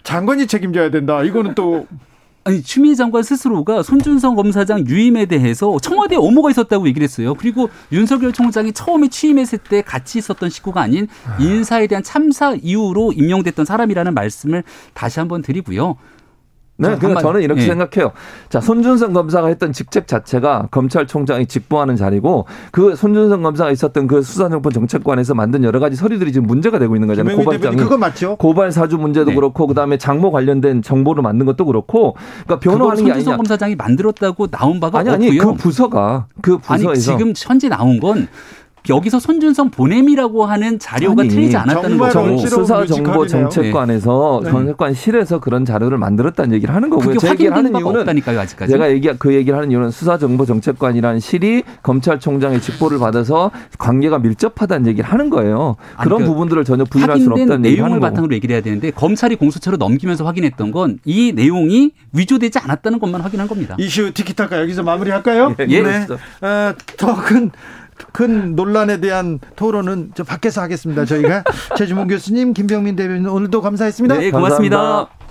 장관이 0.03 0.47
책임져야 0.47 0.89
된다. 0.89 1.21
이거는 1.21 1.53
또 1.53 1.85
아니 2.43 2.63
추미애 2.63 2.95
장관 2.95 3.21
스스로가 3.21 3.83
손준성 3.83 4.35
검사장 4.35 4.87
유임에 4.87 5.25
대해서 5.25 5.77
청와대에 5.79 6.17
업무가 6.17 6.49
있었다고 6.49 6.87
얘기를 6.87 7.03
했어요. 7.03 7.35
그리고 7.35 7.69
윤석열 7.91 8.33
총장이 8.33 8.73
처음에 8.73 9.09
취임했을 9.09 9.59
때 9.59 9.83
같이 9.83 10.17
있었던 10.17 10.49
식구가 10.49 10.81
아닌 10.81 11.07
인사에 11.39 11.85
대한 11.85 12.03
참사 12.03 12.55
이후로 12.55 13.13
임명됐던 13.13 13.65
사람이라는 13.65 14.13
말씀을 14.15 14.63
다시 14.93 15.19
한번 15.19 15.43
드리고요. 15.43 15.97
네, 16.89 16.95
그러니까 16.97 17.21
저는 17.21 17.41
이렇게 17.41 17.61
예. 17.61 17.65
생각해요. 17.67 18.11
자, 18.49 18.59
손준성 18.59 19.13
검사가 19.13 19.47
했던 19.47 19.71
직책 19.71 20.07
자체가 20.07 20.67
검찰총장이 20.71 21.45
직보하는 21.45 21.95
자리고 21.95 22.45
그 22.71 22.95
손준성 22.95 23.43
검사가 23.43 23.71
있었던 23.71 24.07
그 24.07 24.21
수사정보 24.21 24.71
정책관에서 24.71 25.33
만든 25.35 25.63
여러 25.63 25.79
가지 25.79 25.95
서류들이 25.95 26.31
지금 26.33 26.47
문제가 26.47 26.79
되고 26.79 26.95
있는 26.95 27.07
거잖아요. 27.07 27.37
고발장이 27.37 27.75
그거 27.77 27.97
맞죠? 27.97 28.35
고발 28.37 28.71
사주 28.71 28.97
문제도 28.97 29.29
네. 29.29 29.35
그렇고 29.35 29.67
그다음에 29.67 29.97
장모 29.97 30.31
관련된 30.31 30.81
정보를 30.81 31.21
만든 31.23 31.45
것도 31.45 31.65
그렇고 31.65 32.15
그러니까 32.45 32.59
변호하는 32.59 32.95
게 33.03 33.11
아니냐. 33.11 33.13
손준성 33.13 33.37
검사장이 33.37 33.75
만들었다고 33.75 34.47
나온 34.47 34.79
바가 34.79 34.99
아니, 34.99 35.09
아니, 35.09 35.27
없고요. 35.27 35.53
그 35.53 35.57
부서가 35.57 36.25
그 36.41 36.57
부서에서 36.57 36.89
아니, 36.89 36.99
지금 36.99 37.33
현재 37.35 37.69
나온 37.69 37.99
건 37.99 38.27
여기서 38.89 39.19
손준성 39.19 39.69
보냄이라고 39.69 40.45
하는 40.45 40.79
자료가 40.79 41.21
아니, 41.21 41.29
틀리지 41.29 41.55
않았다는 41.57 41.97
거죠. 41.97 42.37
수사 42.47 42.85
정보 42.85 43.27
정책관에서 43.27 44.41
네. 44.43 44.49
정책관실에서 44.51 45.39
그런 45.39 45.65
자료를 45.65 45.97
만들었다는 45.97 46.53
얘기를 46.55 46.73
하는 46.73 46.89
거고요. 46.89 47.17
제 47.17 47.29
얘기를 47.29 47.55
하는 47.55 47.75
이유는 47.75 47.99
없다니까요, 48.01 48.39
아직까지. 48.39 48.71
제가 48.71 48.89
얘기 48.91 49.09
그 49.19 49.33
얘기를 49.33 49.57
하는 49.57 49.71
이유는 49.71 49.91
수사 49.91 50.17
정보 50.17 50.45
정책관이라는 50.45 51.19
실이 51.19 51.63
검찰총장의 51.83 52.61
직보를 52.61 52.99
받아서 52.99 53.51
관계가 53.77 54.19
밀접하다는 54.19 54.87
얘기를 54.87 55.09
하는 55.09 55.29
거예요. 55.29 55.75
그런 55.97 56.17
그러니까 56.19 56.31
부분들을 56.31 56.65
전혀 56.65 56.83
부인할 56.85 57.19
수는 57.19 57.31
없다는 57.33 57.65
얘기를 57.65 57.83
내용을 57.83 57.99
바탕으로 57.99 58.33
얘기를 58.35 58.53
해야 58.55 58.61
되는데 58.61 58.91
검찰이 58.91 59.35
공수처로 59.35 59.77
넘기면서 59.77 60.25
확인했던 60.25 60.71
건 60.71 60.99
이 61.05 61.31
내용이 61.33 61.91
위조되지 62.13 62.59
않았다는 62.59 62.99
것만 62.99 63.21
확인한 63.21 63.47
겁니다. 63.47 63.75
이슈 63.79 64.13
티키타카 64.13 64.59
여기서 64.61 64.83
마무리할까요? 64.83 65.55
예. 65.69 65.81
네. 65.81 66.07
어, 66.41 66.73
더큰 66.97 67.51
큰 68.11 68.55
논란에 68.55 68.99
대한 68.99 69.39
토론은 69.55 70.11
저 70.15 70.23
밖에서 70.23 70.61
하겠습니다. 70.61 71.05
저희가 71.05 71.43
최주문 71.77 72.07
교수님, 72.07 72.53
김병민 72.53 72.95
대변인 72.95 73.27
오늘도 73.27 73.61
감사했습니다. 73.61 74.17
네, 74.17 74.31
고맙습니다. 74.31 74.77
감사합니다. 74.77 75.21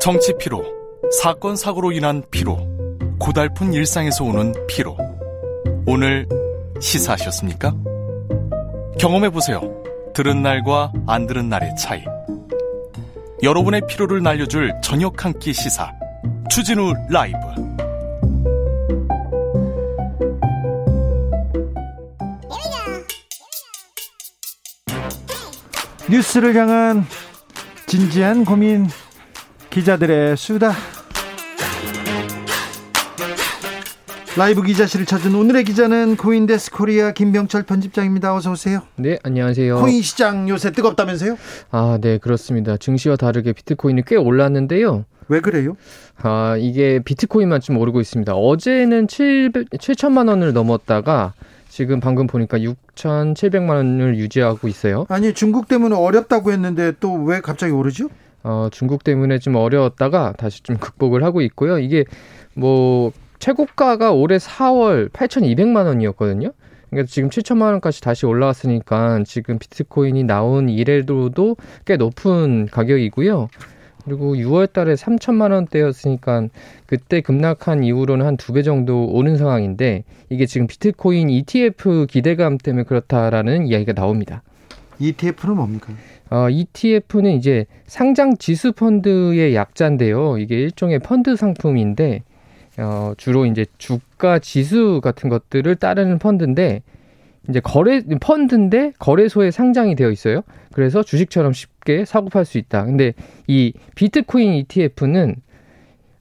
정치 0.00 0.32
피로, 0.38 0.64
사건 1.22 1.56
사고로 1.56 1.92
인한 1.92 2.22
피로, 2.30 2.58
고달픈 3.18 3.72
일상에서 3.72 4.24
오는 4.24 4.54
피로. 4.66 4.96
오늘 5.86 6.26
시사하셨습니까? 6.80 7.74
경험해 8.98 9.30
보세요. 9.30 9.60
들은 10.14 10.42
날과 10.42 10.92
안 11.06 11.26
들은 11.26 11.48
날의 11.48 11.74
차이. 11.76 12.02
여러분의 13.42 13.82
피로를 13.88 14.22
날려줄 14.22 14.72
저녁 14.82 15.24
한 15.24 15.32
끼 15.38 15.52
시사. 15.52 15.90
주진우 16.50 16.92
라이브. 17.10 17.36
뉴스를 26.10 26.56
향한 26.56 27.04
진지한 27.86 28.44
고민 28.44 28.88
기자들의 29.70 30.36
수다 30.36 30.72
라이브 34.36 34.62
기자실을 34.62 35.06
찾은 35.06 35.34
오늘의 35.34 35.64
기자는 35.64 36.16
코인데스크 36.16 36.72
코리아 36.72 37.12
김병철 37.12 37.64
편집장입니다. 37.64 38.34
어서 38.34 38.52
오세요. 38.52 38.82
네, 38.96 39.18
안녕하세요. 39.22 39.80
코인 39.80 40.02
시장 40.02 40.48
요새 40.48 40.70
뜨겁다면서요? 40.72 41.36
아, 41.70 41.98
네, 42.00 42.18
그렇습니다. 42.18 42.76
증시와 42.76 43.16
다르게 43.16 43.52
비트코인이 43.52 44.02
꽤 44.06 44.16
올랐는데요. 44.16 45.04
왜 45.28 45.40
그래요? 45.40 45.76
아, 46.22 46.56
이게 46.58 47.00
비트코인만 47.04 47.60
좀 47.60 47.76
오르고 47.76 48.00
있습니다. 48.00 48.34
어제는 48.34 49.08
7 49.08 49.52
7천만 49.52 50.28
원을 50.28 50.52
넘었다가 50.52 51.34
지금 51.70 52.00
방금 52.00 52.26
보니까 52.26 52.58
6,700만 52.58 53.70
원을 53.70 54.18
유지하고 54.18 54.68
있어요. 54.68 55.06
아니 55.08 55.32
중국 55.32 55.68
때문에 55.68 55.94
어렵다고 55.96 56.52
했는데 56.52 56.92
또 57.00 57.14
왜 57.24 57.40
갑자기 57.40 57.72
오르죠? 57.72 58.08
어, 58.42 58.68
중국 58.72 59.04
때문에 59.04 59.38
좀 59.38 59.54
어려웠다가 59.54 60.34
다시 60.36 60.62
좀 60.62 60.76
극복을 60.76 61.22
하고 61.22 61.40
있고요. 61.42 61.78
이게 61.78 62.04
뭐 62.54 63.12
최고가가 63.38 64.12
올해 64.12 64.36
4월 64.38 65.10
8,200만 65.10 65.86
원이었거든요. 65.86 66.50
그러니까 66.90 67.08
지금 67.08 67.28
7천만 67.30 67.70
원까지 67.72 68.00
다시 68.00 68.26
올라왔으니까 68.26 69.22
지금 69.24 69.58
비트코인이 69.58 70.24
나온 70.24 70.68
이래로도 70.68 71.56
꽤 71.84 71.96
높은 71.96 72.66
가격이고요. 72.66 73.48
그리고 74.04 74.34
6월 74.34 74.72
달에 74.72 74.94
3천만 74.94 75.52
원대였으니까 75.52 76.48
그때 76.86 77.20
급락한 77.20 77.84
이후로는 77.84 78.26
한 78.26 78.36
두 78.36 78.52
배 78.52 78.62
정도 78.62 79.06
오는 79.06 79.36
상황인데 79.36 80.04
이게 80.28 80.46
지금 80.46 80.66
비트코인 80.66 81.30
ETF 81.30 82.06
기대감 82.08 82.58
때문에 82.58 82.84
그렇다라는 82.84 83.66
이야기가 83.66 83.92
나옵니다. 83.92 84.42
ETF는 84.98 85.56
뭡니까? 85.56 85.92
어, 86.30 86.48
ETF는 86.50 87.32
이제 87.32 87.66
상장 87.86 88.36
지수 88.36 88.72
펀드의 88.72 89.54
약자인데요. 89.54 90.38
이게 90.38 90.56
일종의 90.60 90.98
펀드 91.00 91.36
상품인데 91.36 92.22
어, 92.78 93.12
주로 93.16 93.46
이제 93.46 93.66
주가 93.78 94.38
지수 94.38 95.00
같은 95.02 95.28
것들을 95.28 95.74
따르는 95.76 96.18
펀드인데 96.18 96.82
이제 97.48 97.60
거래 97.60 98.02
펀드인데 98.02 98.92
거래소에 98.98 99.50
상장이 99.50 99.94
되어 99.94 100.10
있어요. 100.10 100.42
그래서 100.72 101.02
주식처럼 101.02 101.52
쉽게 101.52 102.04
사고 102.04 102.28
팔 102.28 102.44
수 102.44 102.58
있다. 102.58 102.84
근데 102.84 103.14
이 103.46 103.72
비트코인 103.94 104.52
ETF는 104.54 105.36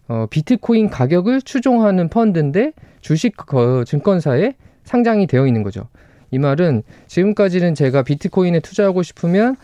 어, 0.07 0.25
비트코인 0.29 0.89
가격을 0.89 1.41
추종하는 1.41 2.09
펀드인데 2.09 2.71
주식 3.01 3.37
거, 3.37 3.83
증권사에 3.83 4.53
상장이 4.83 5.27
되어 5.27 5.45
있는 5.45 5.61
거죠. 5.61 5.87
이 6.31 6.39
말은 6.39 6.83
지금까지는 7.07 7.75
제가 7.75 8.03
비트코인에 8.03 8.59
투자하고 8.61 9.03
싶으면 9.03 9.55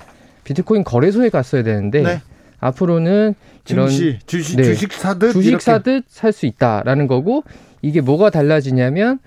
비트코인 0.44 0.84
거래소에 0.84 1.30
갔어야 1.30 1.64
되는데 1.64 2.02
네. 2.02 2.22
앞으로는 2.60 3.34
이런 3.70 3.90
증시, 3.90 4.20
주식, 4.28 4.58
네, 4.58 4.64
주식 4.64 4.94
사듯 4.94 5.34
주식 5.34 5.62
사듯 5.62 6.06
살 6.08 6.32
수 6.32 6.46
있다라는 6.46 7.08
거고 7.08 7.44
이게 7.82 8.02
뭐가 8.02 8.30
달라지냐면 8.30 9.20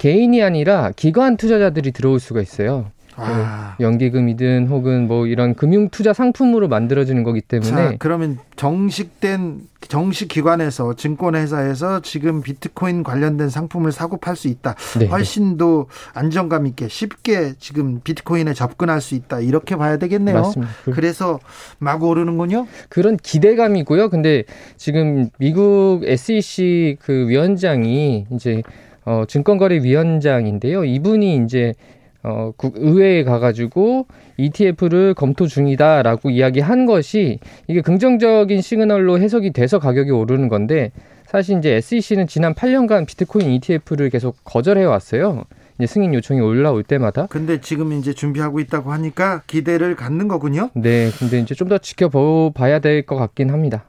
개인이 0.00 0.42
아니라 0.42 0.92
기관 0.96 1.36
투자자들이 1.36 1.92
들어올 1.92 2.20
수가 2.20 2.40
있어요. 2.40 2.90
아. 3.16 3.76
연기금이든 3.80 4.68
혹은 4.68 5.06
뭐 5.06 5.26
이런 5.26 5.54
금융 5.54 5.90
투자 5.90 6.14
상품으로 6.14 6.68
만들어지는 6.68 7.22
거기 7.22 7.42
때문에 7.42 7.70
자, 7.70 7.94
그러면 7.98 8.38
정식된 8.56 9.60
정식 9.88 10.28
기관에서 10.28 10.94
증권회사에서 10.94 12.00
지금 12.00 12.40
비트코인 12.40 13.02
관련된 13.02 13.50
상품을 13.50 13.92
사고 13.92 14.16
팔 14.16 14.36
수 14.36 14.48
있다. 14.48 14.74
네, 14.94 15.00
네. 15.00 15.06
훨씬 15.06 15.58
더 15.58 15.84
안정감 16.14 16.66
있게 16.66 16.88
쉽게 16.88 17.52
지금 17.58 18.00
비트코인에 18.02 18.54
접근할 18.54 19.02
수 19.02 19.14
있다. 19.14 19.40
이렇게 19.40 19.76
봐야 19.76 19.98
되겠네요. 19.98 20.40
맞습니다. 20.40 20.72
그 20.84 20.92
그래서 20.92 21.40
막 21.78 22.02
오르는군요. 22.02 22.66
그런 22.88 23.18
기대감이고요. 23.18 24.08
근데 24.08 24.44
지금 24.78 25.28
미국 25.38 26.04
SEC 26.04 26.96
그 27.02 27.28
위원장이 27.28 28.28
이제 28.32 28.62
어 29.04 29.24
증권거래위원장인데요. 29.26 30.84
이분이 30.84 31.42
이제 31.44 31.74
어, 32.22 32.52
의회에 32.74 33.24
가가지고 33.24 34.06
ETF를 34.36 35.14
검토 35.14 35.46
중이다라고 35.46 36.28
이야기한 36.30 36.84
것이 36.84 37.38
이게 37.66 37.80
긍정적인 37.80 38.60
시그널로 38.60 39.18
해석이 39.18 39.52
돼서 39.52 39.78
가격이 39.78 40.10
오르는 40.10 40.48
건데 40.48 40.92
사실 41.26 41.56
이제 41.58 41.70
SEC는 41.76 42.26
지난 42.26 42.54
8년간 42.54 43.06
비트코인 43.06 43.48
ETF를 43.52 44.10
계속 44.10 44.36
거절해 44.44 44.84
왔어요. 44.84 45.44
이제 45.78 45.86
승인 45.86 46.12
요청이 46.12 46.40
올라올 46.40 46.82
때마다. 46.82 47.26
근데 47.28 47.58
지금 47.62 47.92
이제 47.94 48.12
준비하고 48.12 48.60
있다고 48.60 48.92
하니까 48.92 49.42
기대를 49.46 49.96
갖는 49.96 50.28
거군요. 50.28 50.68
네, 50.74 51.08
근데 51.18 51.38
이제 51.40 51.54
좀 51.54 51.68
더 51.68 51.78
지켜봐야 51.78 52.80
될 52.80 53.06
것 53.06 53.16
같긴 53.16 53.48
합니다. 53.50 53.84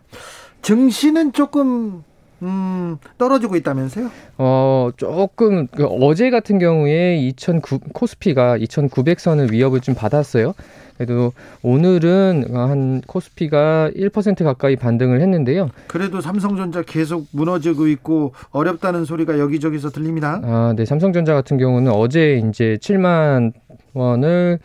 증시는 0.62 1.34
조금 1.34 2.04
음, 2.42 2.98
떨어지고 3.18 3.56
있다면서요? 3.56 4.10
어, 4.38 4.90
조금 4.98 5.68
그 5.68 5.86
어제 5.86 6.30
같은 6.30 6.60
경우에 6.60 7.18
2009 7.18 7.80
코스피가 7.94 8.58
2,900선을 8.58 9.52
위협을 9.52 9.82
좀 9.82 9.94
받았어요. 9.96 10.54
그래도 10.98 11.34
오늘은 11.64 12.56
한 12.56 13.02
코스피가 13.02 13.92
1% 13.96 14.44
가까이 14.44 14.76
반등을 14.76 15.20
했는데요. 15.22 15.70
그래도 15.88 16.22
삼성전자 16.22 16.84
계속 16.84 17.28
무너지고 17.32 17.88
있고 17.88 18.34
어렵다는 18.52 19.06
소리가 19.06 19.40
여기저기서 19.40 19.90
들립니다. 19.90 20.40
아, 20.44 20.74
네. 20.76 20.86
삼성전자 20.86 21.34
같은 21.34 21.58
경우는 21.58 21.92
어제 21.92 22.44
이제 22.48 22.78
7만 22.82 23.54
원을 23.94 24.60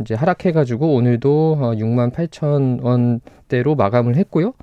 이제 0.00 0.14
하락해가지고 0.14 0.94
오늘도 0.94 1.58
6만 1.78 2.12
8천 2.12 2.82
원대로 2.82 3.74
마감을 3.76 4.16
했고요. 4.16 4.54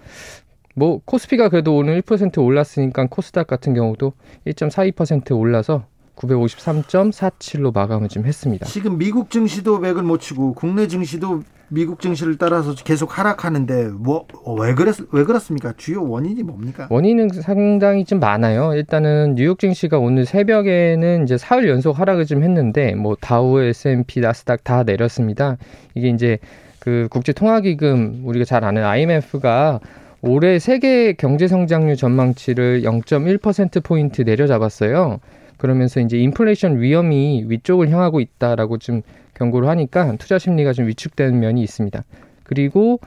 뭐 0.73 1.01
코스피가 1.05 1.49
그래도 1.49 1.75
오늘 1.75 2.01
1% 2.01 2.43
올랐으니까 2.43 3.07
코스닥 3.09 3.47
같은 3.47 3.73
경우도 3.73 4.13
1.42% 4.47 5.37
올라서 5.37 5.85
953.47로 6.15 7.73
마감을 7.73 8.07
좀 8.09 8.25
했습니다. 8.25 8.65
지금 8.67 8.97
미국 8.97 9.29
증시도 9.29 9.79
맥을 9.79 10.03
못 10.03 10.19
치고 10.19 10.53
국내 10.53 10.87
증시도 10.87 11.41
미국 11.69 11.99
증시를 11.99 12.37
따라서 12.37 12.75
계속 12.75 13.17
하락하는데 13.17 13.87
뭐 13.89 14.27
왜 14.59 14.75
그랬 14.75 14.95
왜 15.11 15.23
그렇습니까? 15.23 15.73
주요 15.75 16.07
원인이 16.07 16.43
뭡니까? 16.43 16.87
원인은 16.91 17.29
상당히 17.29 18.05
좀 18.05 18.19
많아요. 18.19 18.73
일단은 18.75 19.33
뉴욕 19.35 19.57
증시가 19.57 19.97
오늘 19.97 20.25
새벽에는 20.25 21.23
이제 21.23 21.37
사흘 21.37 21.67
연속 21.67 21.99
하락을 21.99 22.25
좀 22.25 22.43
했는데 22.43 22.93
뭐 22.93 23.15
다우, 23.19 23.59
S&P, 23.59 24.19
나스닥 24.19 24.63
다 24.63 24.83
내렸습니다. 24.83 25.57
이게 25.95 26.09
이제 26.09 26.37
그 26.79 27.07
국제 27.09 27.33
통화 27.33 27.59
기금 27.61 28.21
우리가 28.25 28.45
잘 28.45 28.63
아는 28.63 28.83
IMF가 28.83 29.79
올해 30.25 30.57
세계 30.57 31.11
경제 31.11 31.49
성장률 31.49 31.97
전망치를 31.97 32.83
0.1% 32.83 33.83
포인트 33.83 34.21
내려잡았어요. 34.21 35.19
그러면서 35.57 35.99
이제 35.99 36.17
인플레이션 36.17 36.79
위험이 36.79 37.43
위쪽을 37.45 37.89
향하고 37.89 38.21
있다라고 38.21 38.77
좀 38.77 39.01
경고를 39.33 39.67
하니까 39.67 40.15
투자 40.15 40.39
심리가 40.39 40.71
좀 40.71 40.87
위축되는 40.87 41.37
면이 41.37 41.61
있습니다. 41.61 42.03
그리고 42.43 43.01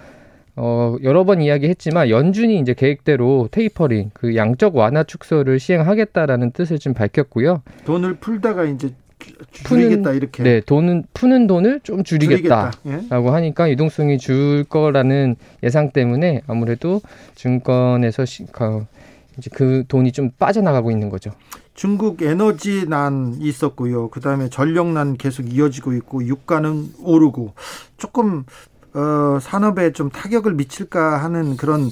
어, 0.56 0.96
여러 1.02 1.24
번 1.24 1.40
이야기했지만 1.40 2.10
연준이 2.10 2.58
이제 2.58 2.74
계획대로 2.74 3.48
테이퍼링, 3.50 4.10
그 4.12 4.36
양적 4.36 4.76
완화 4.76 5.02
축소를 5.02 5.58
시행하겠다라는 5.58 6.50
뜻을 6.50 6.78
좀 6.78 6.92
밝혔고요. 6.92 7.62
돈을 7.86 8.16
풀다가 8.16 8.64
이제 8.64 8.90
줄이겠다 9.52 10.02
푸는, 10.02 10.16
이렇게. 10.16 10.42
네, 10.42 10.60
돈은 10.60 11.04
푸는 11.14 11.46
돈을 11.46 11.80
좀 11.82 12.04
줄이겠다라고 12.04 12.72
줄이겠다. 12.82 13.10
예? 13.10 13.30
하니까 13.30 13.70
유동성이 13.70 14.18
줄 14.18 14.64
거라는 14.64 15.36
예상 15.62 15.90
때문에 15.90 16.42
아무래도 16.46 17.00
증권에서 17.34 18.24
시, 18.24 18.46
이제 19.38 19.50
그 19.52 19.84
돈이 19.88 20.12
좀 20.12 20.30
빠져나가고 20.38 20.90
있는 20.90 21.10
거죠. 21.10 21.30
중국 21.74 22.22
에너지 22.22 22.86
난 22.88 23.36
있었고요. 23.38 24.08
그다음에 24.08 24.48
전력 24.48 24.88
난 24.88 25.16
계속 25.16 25.52
이어지고 25.52 25.92
있고 25.92 26.24
유가는 26.24 26.88
오르고 27.02 27.52
조금 27.98 28.44
어, 28.94 29.38
산업에 29.40 29.92
좀 29.92 30.08
타격을 30.08 30.54
미칠까 30.54 31.22
하는 31.22 31.58
그런 31.58 31.90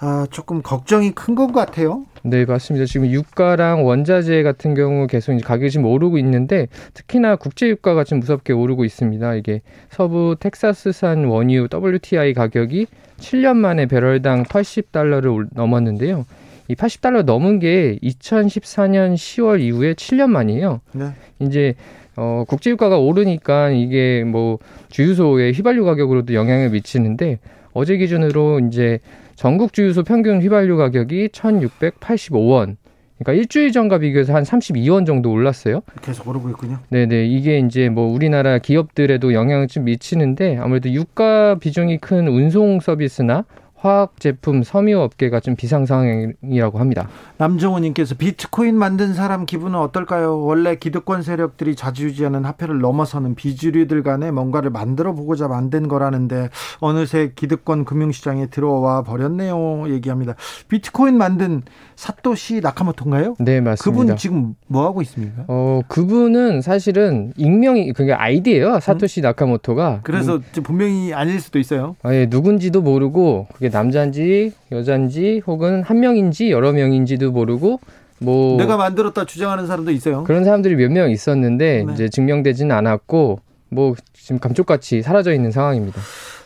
아, 0.00 0.26
조금 0.30 0.62
걱정이 0.62 1.10
큰 1.12 1.34
것 1.34 1.52
같아요. 1.52 2.04
네, 2.22 2.44
맞습니다. 2.44 2.84
지금 2.86 3.06
유가랑 3.06 3.86
원자재 3.86 4.42
같은 4.42 4.74
경우 4.74 5.06
계속 5.06 5.32
이제 5.32 5.44
가격이 5.44 5.70
지금 5.70 5.86
오르고 5.86 6.18
있는데 6.18 6.66
특히나 6.94 7.36
국제 7.36 7.68
유가가 7.68 8.04
좀 8.04 8.20
무섭게 8.20 8.52
오르고 8.52 8.84
있습니다. 8.84 9.34
이게 9.36 9.62
서부 9.90 10.36
텍사스산 10.38 11.24
원유 11.24 11.68
WTI 11.72 12.34
가격이 12.34 12.86
7년 13.18 13.56
만에 13.56 13.86
배럴당 13.86 14.44
80달러를 14.44 15.46
넘었는데요. 15.54 16.26
이 16.68 16.74
80달러 16.74 17.22
넘은 17.24 17.60
게 17.60 17.98
2014년 18.02 19.14
10월 19.14 19.60
이후에 19.60 19.94
7년 19.94 20.28
만이에요. 20.30 20.80
네. 20.92 21.06
이제 21.40 21.74
어, 22.16 22.44
국제 22.46 22.70
유가가 22.70 22.98
오르니까 22.98 23.70
이게 23.70 24.24
뭐 24.24 24.58
주유소의 24.90 25.52
휘발유 25.52 25.84
가격으로도 25.84 26.34
영향을 26.34 26.70
미치는데 26.70 27.38
어제 27.72 27.96
기준으로 27.96 28.60
이제 28.60 28.98
전국 29.38 29.72
주유소 29.72 30.02
평균 30.02 30.42
휘발유 30.42 30.76
가격이 30.76 31.28
1,685원. 31.28 32.74
그러니까 33.18 33.32
일주일 33.34 33.70
전과 33.70 33.98
비교해서 33.98 34.34
한 34.34 34.42
32원 34.42 35.06
정도 35.06 35.30
올랐어요. 35.30 35.82
계속 36.02 36.26
오르고 36.26 36.48
있군요. 36.50 36.80
네네. 36.88 37.26
이게 37.26 37.60
이제 37.60 37.88
뭐 37.88 38.12
우리나라 38.12 38.58
기업들에도 38.58 39.32
영향을 39.32 39.68
좀 39.68 39.84
미치는데 39.84 40.56
아무래도 40.56 40.90
유가 40.90 41.54
비중이 41.54 41.98
큰 41.98 42.26
운송 42.26 42.80
서비스나 42.80 43.44
화학 43.80 44.18
제품 44.18 44.64
섬유 44.64 44.98
업계가 44.98 45.38
좀 45.40 45.54
비상 45.54 45.86
상황이라고 45.86 46.78
합니다. 46.78 47.08
남정호 47.38 47.78
님께서 47.78 48.16
비트코인 48.16 48.74
만든 48.76 49.14
사람 49.14 49.46
기분은 49.46 49.78
어떨까요? 49.78 50.42
원래 50.42 50.74
기득권 50.74 51.22
세력들이 51.22 51.76
자주유지하는 51.76 52.44
화폐를 52.44 52.80
넘어서는 52.80 53.36
비주류들 53.36 54.02
간에 54.02 54.32
뭔가를 54.32 54.70
만들어 54.70 55.14
보고자 55.14 55.46
만든 55.46 55.86
거라는데 55.86 56.48
어느새 56.80 57.32
기득권 57.36 57.84
금융 57.84 58.10
시장에 58.10 58.46
들어와 58.46 59.02
버렸네요. 59.02 59.88
얘기합니다. 59.88 60.34
비트코인 60.68 61.16
만든 61.16 61.62
사토시 61.94 62.60
나카모토인가요? 62.60 63.36
네 63.38 63.60
맞습니다. 63.60 63.84
그분 63.84 64.16
지금 64.16 64.54
뭐 64.66 64.84
하고 64.84 65.02
있습니까? 65.02 65.44
어 65.46 65.80
그분은 65.86 66.62
사실은 66.62 67.32
익명이 67.36 67.92
그게 67.92 68.12
아이디예요. 68.12 68.80
사토시 68.80 69.20
음? 69.20 69.22
나카모토가. 69.22 70.00
그래서 70.02 70.36
음. 70.36 70.62
분명히 70.64 71.14
아닐 71.14 71.40
수도 71.40 71.58
있어요. 71.60 71.94
아, 72.02 72.12
예, 72.12 72.26
누군지도 72.28 72.82
모르고 72.82 73.46
그게 73.52 73.67
그게 73.68 73.76
남자인지 73.76 74.52
여자인지 74.72 75.42
혹은 75.46 75.82
한 75.82 76.00
명인지 76.00 76.50
여러 76.50 76.72
명인지도 76.72 77.30
모르고 77.30 77.80
뭐 78.20 78.56
내가 78.58 78.76
만들었다 78.76 79.24
주장하는 79.24 79.66
사람도 79.66 79.90
있어요. 79.92 80.24
그런 80.24 80.44
사람들이 80.44 80.74
몇 80.74 80.90
명 80.90 81.10
있었는데 81.10 81.84
네. 81.86 81.92
이제 81.92 82.08
증명되지는 82.08 82.74
않았고 82.74 83.40
뭐 83.68 83.94
지금 84.14 84.38
감쪽같이 84.40 85.02
사라져 85.02 85.32
있는 85.32 85.52
상황입니다. 85.52 86.00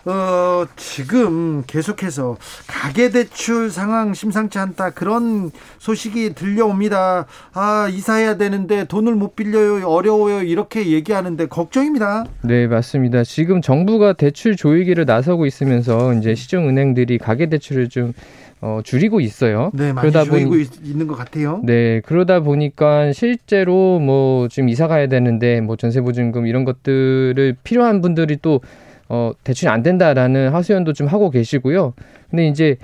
어, 0.05 0.65
지금 0.77 1.63
계속해서 1.67 2.37
가계대출 2.67 3.71
상황 3.71 4.15
심상치 4.15 4.59
않다. 4.59 4.91
그런 4.91 5.53
소식이 5.79 6.35
들려옵니다. 6.35 7.27
아, 7.55 7.89
이사해야 7.89 8.37
되는데 8.37 8.85
돈을 8.85 9.15
못 9.15 9.37
빌려요. 9.37 9.87
어려워요. 9.89 10.43
이렇게 10.43 10.89
얘기하는데 10.91 11.47
걱정입니다. 11.47 12.25
네, 12.43 12.67
맞습니다. 12.67 13.23
지금 13.23 13.63
정부가 13.63 14.15
대출 14.15 14.57
조이기를 14.57 15.05
나서고 15.05 15.47
있으면서 15.47 16.15
이제 16.15 16.35
시중은행들이 16.35 17.19
가계대출을 17.19 17.89
좀 17.89 18.13
어, 18.61 18.81
줄이고 18.85 19.21
있어요. 19.21 19.71
네, 19.75 19.93
많이 19.93 20.09
그러다 20.11 20.25
줄이고 20.25 20.51
보니, 20.51 20.63
있 20.63 20.97
는 20.97 21.07
것 21.09 21.17
같아요. 21.17 21.61
네, 21.65 22.01
그러다 22.05 22.41
보니까 22.41 23.13
실제로 23.13 23.99
뭐 23.99 24.47
지금 24.49 24.69
이사 24.69 24.87
가야 24.87 25.09
되는데 25.09 25.61
뭐 25.61 25.75
전세 25.77 26.01
보증금 26.01 26.47
이런 26.47 26.65
것들을 26.65 27.57
필요한 27.65 28.01
분들이 28.01 28.39
또 28.41 28.61
어, 29.09 29.33
대출이 29.45 29.69
안 29.69 29.83
된다라는 29.83 30.53
하소연도 30.53 30.93
좀 30.93 31.07
하고 31.07 31.31
계시고요. 31.31 31.95
근데 32.31 32.47
이제 32.49 32.77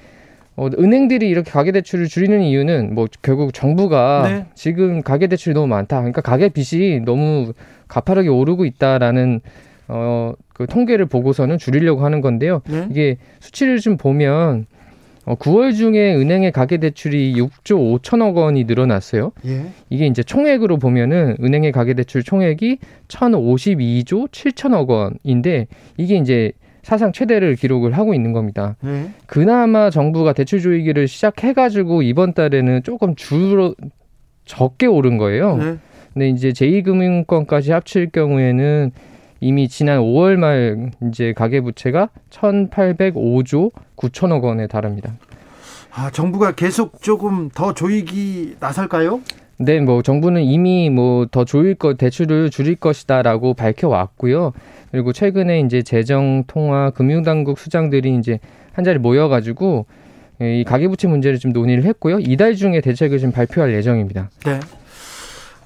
어, 0.56 0.68
은행들이 0.78 1.28
이렇게 1.28 1.50
가계 1.50 1.72
대출을 1.72 2.08
줄이는 2.08 2.42
이유는 2.42 2.94
뭐 2.94 3.06
결국 3.22 3.54
정부가 3.54 4.28
네. 4.28 4.46
지금 4.54 5.02
가계 5.02 5.28
대출이 5.28 5.54
너무 5.54 5.68
많다. 5.68 5.98
그러니까 5.98 6.20
가계 6.20 6.48
빚이 6.48 7.00
너무 7.04 7.52
가파르게 7.86 8.28
오르고 8.28 8.64
있다라는 8.64 9.40
어, 9.86 10.32
그 10.52 10.66
통계를 10.66 11.06
보고서는 11.06 11.58
줄이려고 11.58 12.04
하는 12.04 12.20
건데요. 12.20 12.62
네. 12.68 12.88
이게 12.90 13.16
수치를 13.38 13.78
좀 13.78 13.96
보면 13.96 14.66
어, 15.28 15.34
9월 15.34 15.76
중에 15.76 16.14
은행의 16.14 16.52
가계 16.52 16.78
대출이 16.78 17.34
6조 17.34 18.00
5천억 18.00 18.36
원이 18.36 18.64
늘어났어요. 18.64 19.32
예. 19.44 19.66
이게 19.90 20.06
이제 20.06 20.22
총액으로 20.22 20.78
보면은 20.78 21.36
은행의 21.42 21.70
가계 21.72 21.92
대출 21.92 22.22
총액이 22.22 22.78
1,052조 23.08 24.30
7천억 24.30 24.88
원인데 24.88 25.66
이게 25.98 26.16
이제 26.16 26.52
사상 26.82 27.12
최대를 27.12 27.56
기록을 27.56 27.92
하고 27.92 28.14
있는 28.14 28.32
겁니다. 28.32 28.76
네. 28.80 29.10
그나마 29.26 29.90
정부가 29.90 30.32
대출 30.32 30.62
조이기를 30.62 31.06
시작해가지고 31.06 32.00
이번 32.00 32.32
달에는 32.32 32.82
조금 32.82 33.14
줄어 33.14 33.74
적게 34.46 34.86
오른 34.86 35.18
거예요. 35.18 35.56
네. 35.58 35.76
근데 36.14 36.30
이제 36.30 36.48
제2금융권까지 36.52 37.72
합칠 37.72 38.08
경우에는 38.08 38.92
이미 39.40 39.68
지난 39.68 40.00
5월 40.00 40.36
말 40.36 40.90
이제 41.08 41.32
가계 41.32 41.60
부채가 41.60 42.08
1,805조 42.30 43.70
9천억 43.96 44.42
원에 44.42 44.66
달합니다. 44.66 45.14
아, 45.94 46.10
정부가 46.10 46.52
계속 46.52 47.00
조금 47.02 47.48
더 47.50 47.74
조이기 47.74 48.56
나설까요? 48.60 49.20
네, 49.60 49.80
뭐 49.80 50.02
정부는 50.02 50.42
이미 50.42 50.88
뭐 50.90 51.26
더 51.26 51.44
조일 51.44 51.74
것 51.74 51.98
대출을 51.98 52.50
줄일 52.50 52.76
것이다라고 52.76 53.54
밝혀왔고요. 53.54 54.52
그리고 54.92 55.12
최근에 55.12 55.60
이제 55.60 55.82
재정 55.82 56.44
통화 56.46 56.90
금융당국 56.90 57.58
수장들이 57.58 58.14
이제 58.16 58.38
한 58.72 58.84
자리 58.84 58.98
모여가지고 58.98 59.86
이 60.40 60.62
가계부채 60.64 61.08
문제를 61.08 61.38
좀 61.40 61.52
논의를 61.52 61.84
했고요. 61.84 62.20
이달 62.20 62.54
중에 62.54 62.80
대책을 62.80 63.18
좀 63.18 63.32
발표할 63.32 63.74
예정입니다. 63.74 64.30
네. 64.44 64.60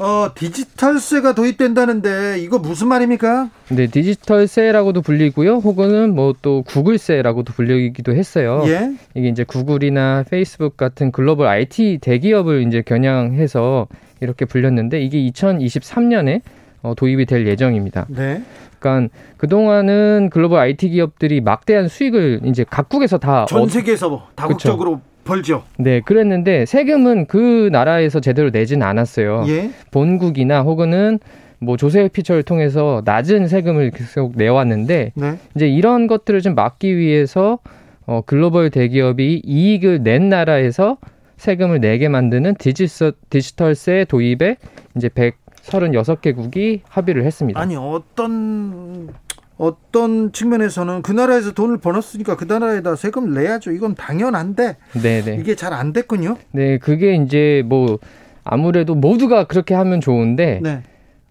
어, 0.02 0.32
디지털세가 0.34 1.34
도입된다는데 1.34 2.38
이거 2.40 2.58
무슨 2.58 2.88
말입니까? 2.88 3.50
네, 3.70 3.86
디지털세라고도 3.86 5.00
불리고요. 5.02 5.56
혹은 5.56 6.14
뭐 6.14 6.32
또 6.42 6.62
구글세라고도 6.62 7.52
불리기도 7.52 8.14
했어요. 8.14 8.64
예? 8.66 8.90
이게 9.14 9.28
이제 9.28 9.44
구글이나 9.44 10.24
페이스북 10.28 10.76
같은 10.76 11.12
글로벌 11.12 11.46
IT 11.46 11.98
대기업을 12.00 12.66
이제 12.66 12.82
겨냥해서 12.82 13.86
이렇게 14.20 14.44
불렸는데 14.44 15.00
이게 15.02 15.18
2023년에 15.30 16.40
어, 16.82 16.94
도입이 16.96 17.26
될 17.26 17.46
예정입니다. 17.46 18.06
네. 18.08 18.42
그러니까 18.80 19.14
그동안은 19.36 20.30
글로벌 20.32 20.58
IT 20.58 20.88
기업들이 20.88 21.40
막대한 21.40 21.86
수익을 21.86 22.40
이제 22.46 22.64
각국에서 22.68 23.18
다 23.18 23.46
전 23.48 23.68
세계에서 23.68 24.26
다국적으로 24.34 24.96
그쵸. 24.96 25.02
벌죠. 25.24 25.64
네, 25.78 26.00
그랬는데 26.00 26.66
세금은 26.66 27.26
그 27.26 27.68
나라에서 27.72 28.20
제대로 28.20 28.50
내진 28.50 28.82
않았어요. 28.82 29.44
예? 29.48 29.70
본국이나 29.90 30.62
혹은은 30.62 31.18
뭐 31.58 31.76
조세 31.76 32.08
피처를 32.08 32.42
통해서 32.42 33.02
낮은 33.04 33.46
세금을 33.46 33.92
계속 33.92 34.32
내왔는데 34.36 35.12
네. 35.14 35.38
이제 35.54 35.68
이런 35.68 36.08
것들을 36.08 36.40
좀 36.40 36.54
막기 36.54 36.96
위해서 36.96 37.60
어, 38.04 38.20
글로벌 38.26 38.70
대기업이 38.70 39.42
이익을 39.44 40.02
낸 40.02 40.28
나라에서 40.28 40.98
세금을 41.36 41.80
내게 41.80 42.08
만드는 42.08 42.56
디지털, 42.56 43.12
디지털세 43.30 44.06
도입에 44.08 44.56
이제 44.96 45.08
136개국이 45.08 46.80
합의를 46.88 47.24
했습니다. 47.24 47.60
아니 47.60 47.76
어떤 47.76 49.08
어떤 49.56 50.32
측면에서는 50.32 51.02
그 51.02 51.12
나라에서 51.12 51.52
돈을 51.52 51.78
벌었으니까 51.78 52.36
그 52.36 52.44
나라에다 52.44 52.96
세금을 52.96 53.34
내야죠. 53.34 53.72
이건 53.72 53.94
당연한데 53.94 54.76
네네. 55.00 55.36
이게 55.40 55.54
잘 55.54 55.72
안 55.72 55.92
됐군요. 55.92 56.36
네, 56.52 56.78
그게 56.78 57.14
이제 57.14 57.62
뭐 57.64 57.98
아무래도 58.44 58.94
모두가 58.94 59.44
그렇게 59.44 59.74
하면 59.74 60.00
좋은데 60.00 60.60
네. 60.62 60.82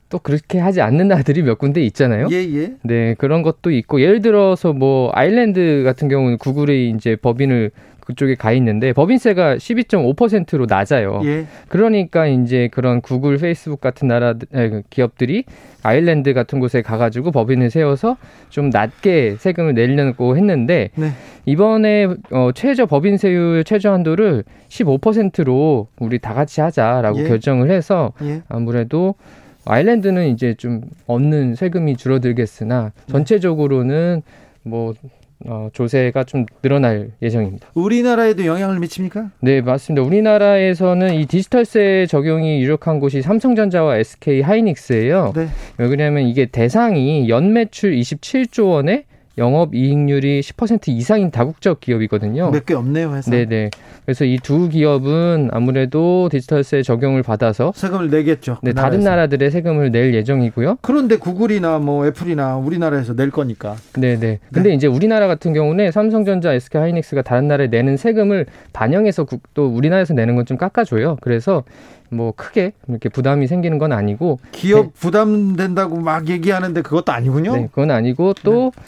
또 0.09 0.19
그렇게 0.19 0.59
하지 0.59 0.81
않는 0.81 1.07
나라들이 1.07 1.41
몇 1.41 1.57
군데 1.57 1.81
있잖아요. 1.83 2.27
예, 2.31 2.35
예. 2.37 2.73
네, 2.83 3.13
그런 3.17 3.43
것도 3.43 3.71
있고 3.71 4.01
예를 4.01 4.21
들어서 4.21 4.73
뭐 4.73 5.09
아일랜드 5.13 5.83
같은 5.85 6.09
경우는 6.09 6.37
구글이 6.37 6.89
이제 6.89 7.15
법인을 7.15 7.71
그쪽에 8.11 8.35
가 8.35 8.51
있는데 8.53 8.93
법인세가 8.93 9.55
12.5%로 9.55 10.65
낮아요. 10.67 11.21
예. 11.23 11.45
그러니까 11.67 12.27
이제 12.27 12.69
그런 12.71 13.01
구글, 13.01 13.37
페이스북 13.37 13.81
같은 13.81 14.07
나라 14.07 14.33
그 14.51 14.83
기업들이 14.89 15.45
아일랜드 15.83 16.33
같은 16.33 16.59
곳에 16.59 16.81
가가지고 16.81 17.31
법인을 17.31 17.69
세워서 17.69 18.17
좀 18.49 18.69
낮게 18.69 19.37
세금을 19.39 19.73
내려고 19.73 20.37
했는데 20.37 20.89
네. 20.95 21.11
이번에 21.45 22.07
어, 22.31 22.51
최저 22.53 22.85
법인세율 22.85 23.63
최저 23.63 23.91
한도를 23.91 24.43
15%로 24.69 25.87
우리 25.99 26.19
다 26.19 26.33
같이 26.33 26.61
하자라고 26.61 27.23
예. 27.23 27.27
결정을 27.27 27.71
해서 27.71 28.13
예. 28.21 28.43
아무래도 28.47 29.15
아일랜드는 29.65 30.27
이제 30.27 30.53
좀 30.55 30.81
얻는 31.07 31.55
세금이 31.55 31.97
줄어들겠으나 31.97 32.91
네. 32.95 33.11
전체적으로는 33.11 34.21
뭐 34.63 34.93
어, 35.45 35.69
조세가 35.73 36.23
좀 36.25 36.45
늘어날 36.61 37.11
예정입니다. 37.21 37.69
우리나라에도 37.73 38.45
영향을 38.45 38.79
미칩니까? 38.79 39.31
네, 39.39 39.61
맞습니다. 39.61 40.05
우리나라에서는 40.05 41.13
이 41.15 41.25
디지털세 41.25 42.05
적용이 42.07 42.61
유력한 42.61 42.99
곳이 42.99 43.21
삼성전자와 43.21 43.97
SK 43.97 44.41
하이닉스예요. 44.41 45.33
네. 45.35 45.47
왜 45.77 45.87
그러냐면 45.87 46.23
이게 46.27 46.45
대상이 46.45 47.29
연매출 47.29 47.95
27조 47.95 48.69
원에 48.69 49.05
영업 49.37 49.73
이익률이 49.73 50.41
10% 50.41 50.89
이상인 50.89 51.31
다국적 51.31 51.79
기업이거든요. 51.79 52.51
몇 52.51 52.65
개 52.65 52.73
없네요, 52.73 53.13
회사. 53.15 53.31
네 53.31 53.45
네. 53.45 53.69
그래서 54.05 54.25
이 54.25 54.37
두 54.43 54.69
기업은 54.69 55.49
아무래도 55.51 56.27
디지털세 56.29 56.81
적용을 56.83 57.23
받아서 57.23 57.71
세금을 57.75 58.09
내겠죠. 58.09 58.57
네, 58.61 58.71
그 58.71 58.75
다른 58.75 59.01
나라들의 59.01 59.49
세금을 59.51 59.91
낼 59.91 60.13
예정이고요. 60.13 60.77
그런데 60.81 61.15
구글이나 61.15 61.79
뭐 61.79 62.05
애플이나 62.07 62.57
우리나라에서 62.57 63.15
낼 63.15 63.29
거니까. 63.31 63.75
네 63.97 64.19
네. 64.19 64.39
근데 64.51 64.69
네. 64.69 64.75
이제 64.75 64.87
우리나라 64.87 65.27
같은 65.27 65.53
경우는 65.53 65.91
삼성전자, 65.91 66.53
SK 66.53 66.81
하이닉스가 66.81 67.21
다른 67.21 67.47
나라에 67.47 67.67
내는 67.67 67.97
세금을 67.97 68.47
반영해서 68.73 69.25
또 69.53 69.67
우리나라에서 69.67 70.13
내는 70.13 70.35
건 70.35 70.41
좀 70.45 70.57
깎아줘요. 70.57 71.17
그래서 71.21 71.63
뭐 72.09 72.33
크게 72.35 72.73
이렇게 72.89 73.09
부담이 73.09 73.45
생기는 73.47 73.77
건 73.77 73.91
아니고 73.93 74.39
기업 74.51 74.85
네. 74.87 74.91
부담된다고 74.99 75.97
막 75.97 76.27
얘기하는데 76.27 76.81
그것도 76.81 77.11
아니군요. 77.11 77.55
네, 77.55 77.67
그건 77.71 77.91
아니고 77.91 78.33
또 78.43 78.71
네. 78.75 78.81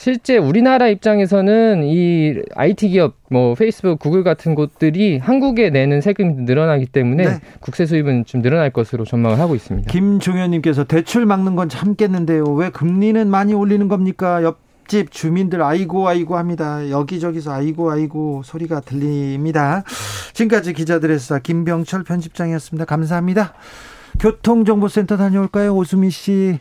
실제 0.00 0.38
우리나라 0.38 0.88
입장에서는 0.88 1.82
이 1.84 2.36
IT 2.54 2.88
기업 2.88 3.16
뭐 3.28 3.54
페이스북, 3.54 3.98
구글 3.98 4.24
같은 4.24 4.54
곳들이 4.54 5.18
한국에 5.18 5.68
내는 5.68 6.00
세금이 6.00 6.44
늘어나기 6.44 6.86
때문에 6.86 7.24
네. 7.24 7.40
국세 7.60 7.84
수입은 7.84 8.24
좀 8.24 8.40
늘어날 8.40 8.70
것으로 8.70 9.04
전망을 9.04 9.38
하고 9.38 9.54
있습니다. 9.54 9.92
김종현님께서 9.92 10.84
대출 10.84 11.26
막는 11.26 11.54
건 11.54 11.68
참겠는데요. 11.68 12.44
왜 12.44 12.70
금리는 12.70 13.28
많이 13.28 13.52
올리는 13.52 13.88
겁니까? 13.88 14.42
옆집 14.42 15.10
주민들 15.10 15.60
아이고 15.60 16.08
아이고 16.08 16.38
합니다. 16.38 16.88
여기저기서 16.88 17.52
아이고 17.52 17.90
아이고 17.90 18.40
소리가 18.42 18.80
들립니다. 18.80 19.84
지금까지 20.32 20.72
기자들의 20.72 21.18
수사 21.18 21.40
김병철 21.40 22.04
편집장이었습니다. 22.04 22.86
감사합니다. 22.86 23.52
교통정보센터 24.18 25.18
다녀올까요, 25.18 25.76
오수미 25.76 26.08
씨? 26.08 26.58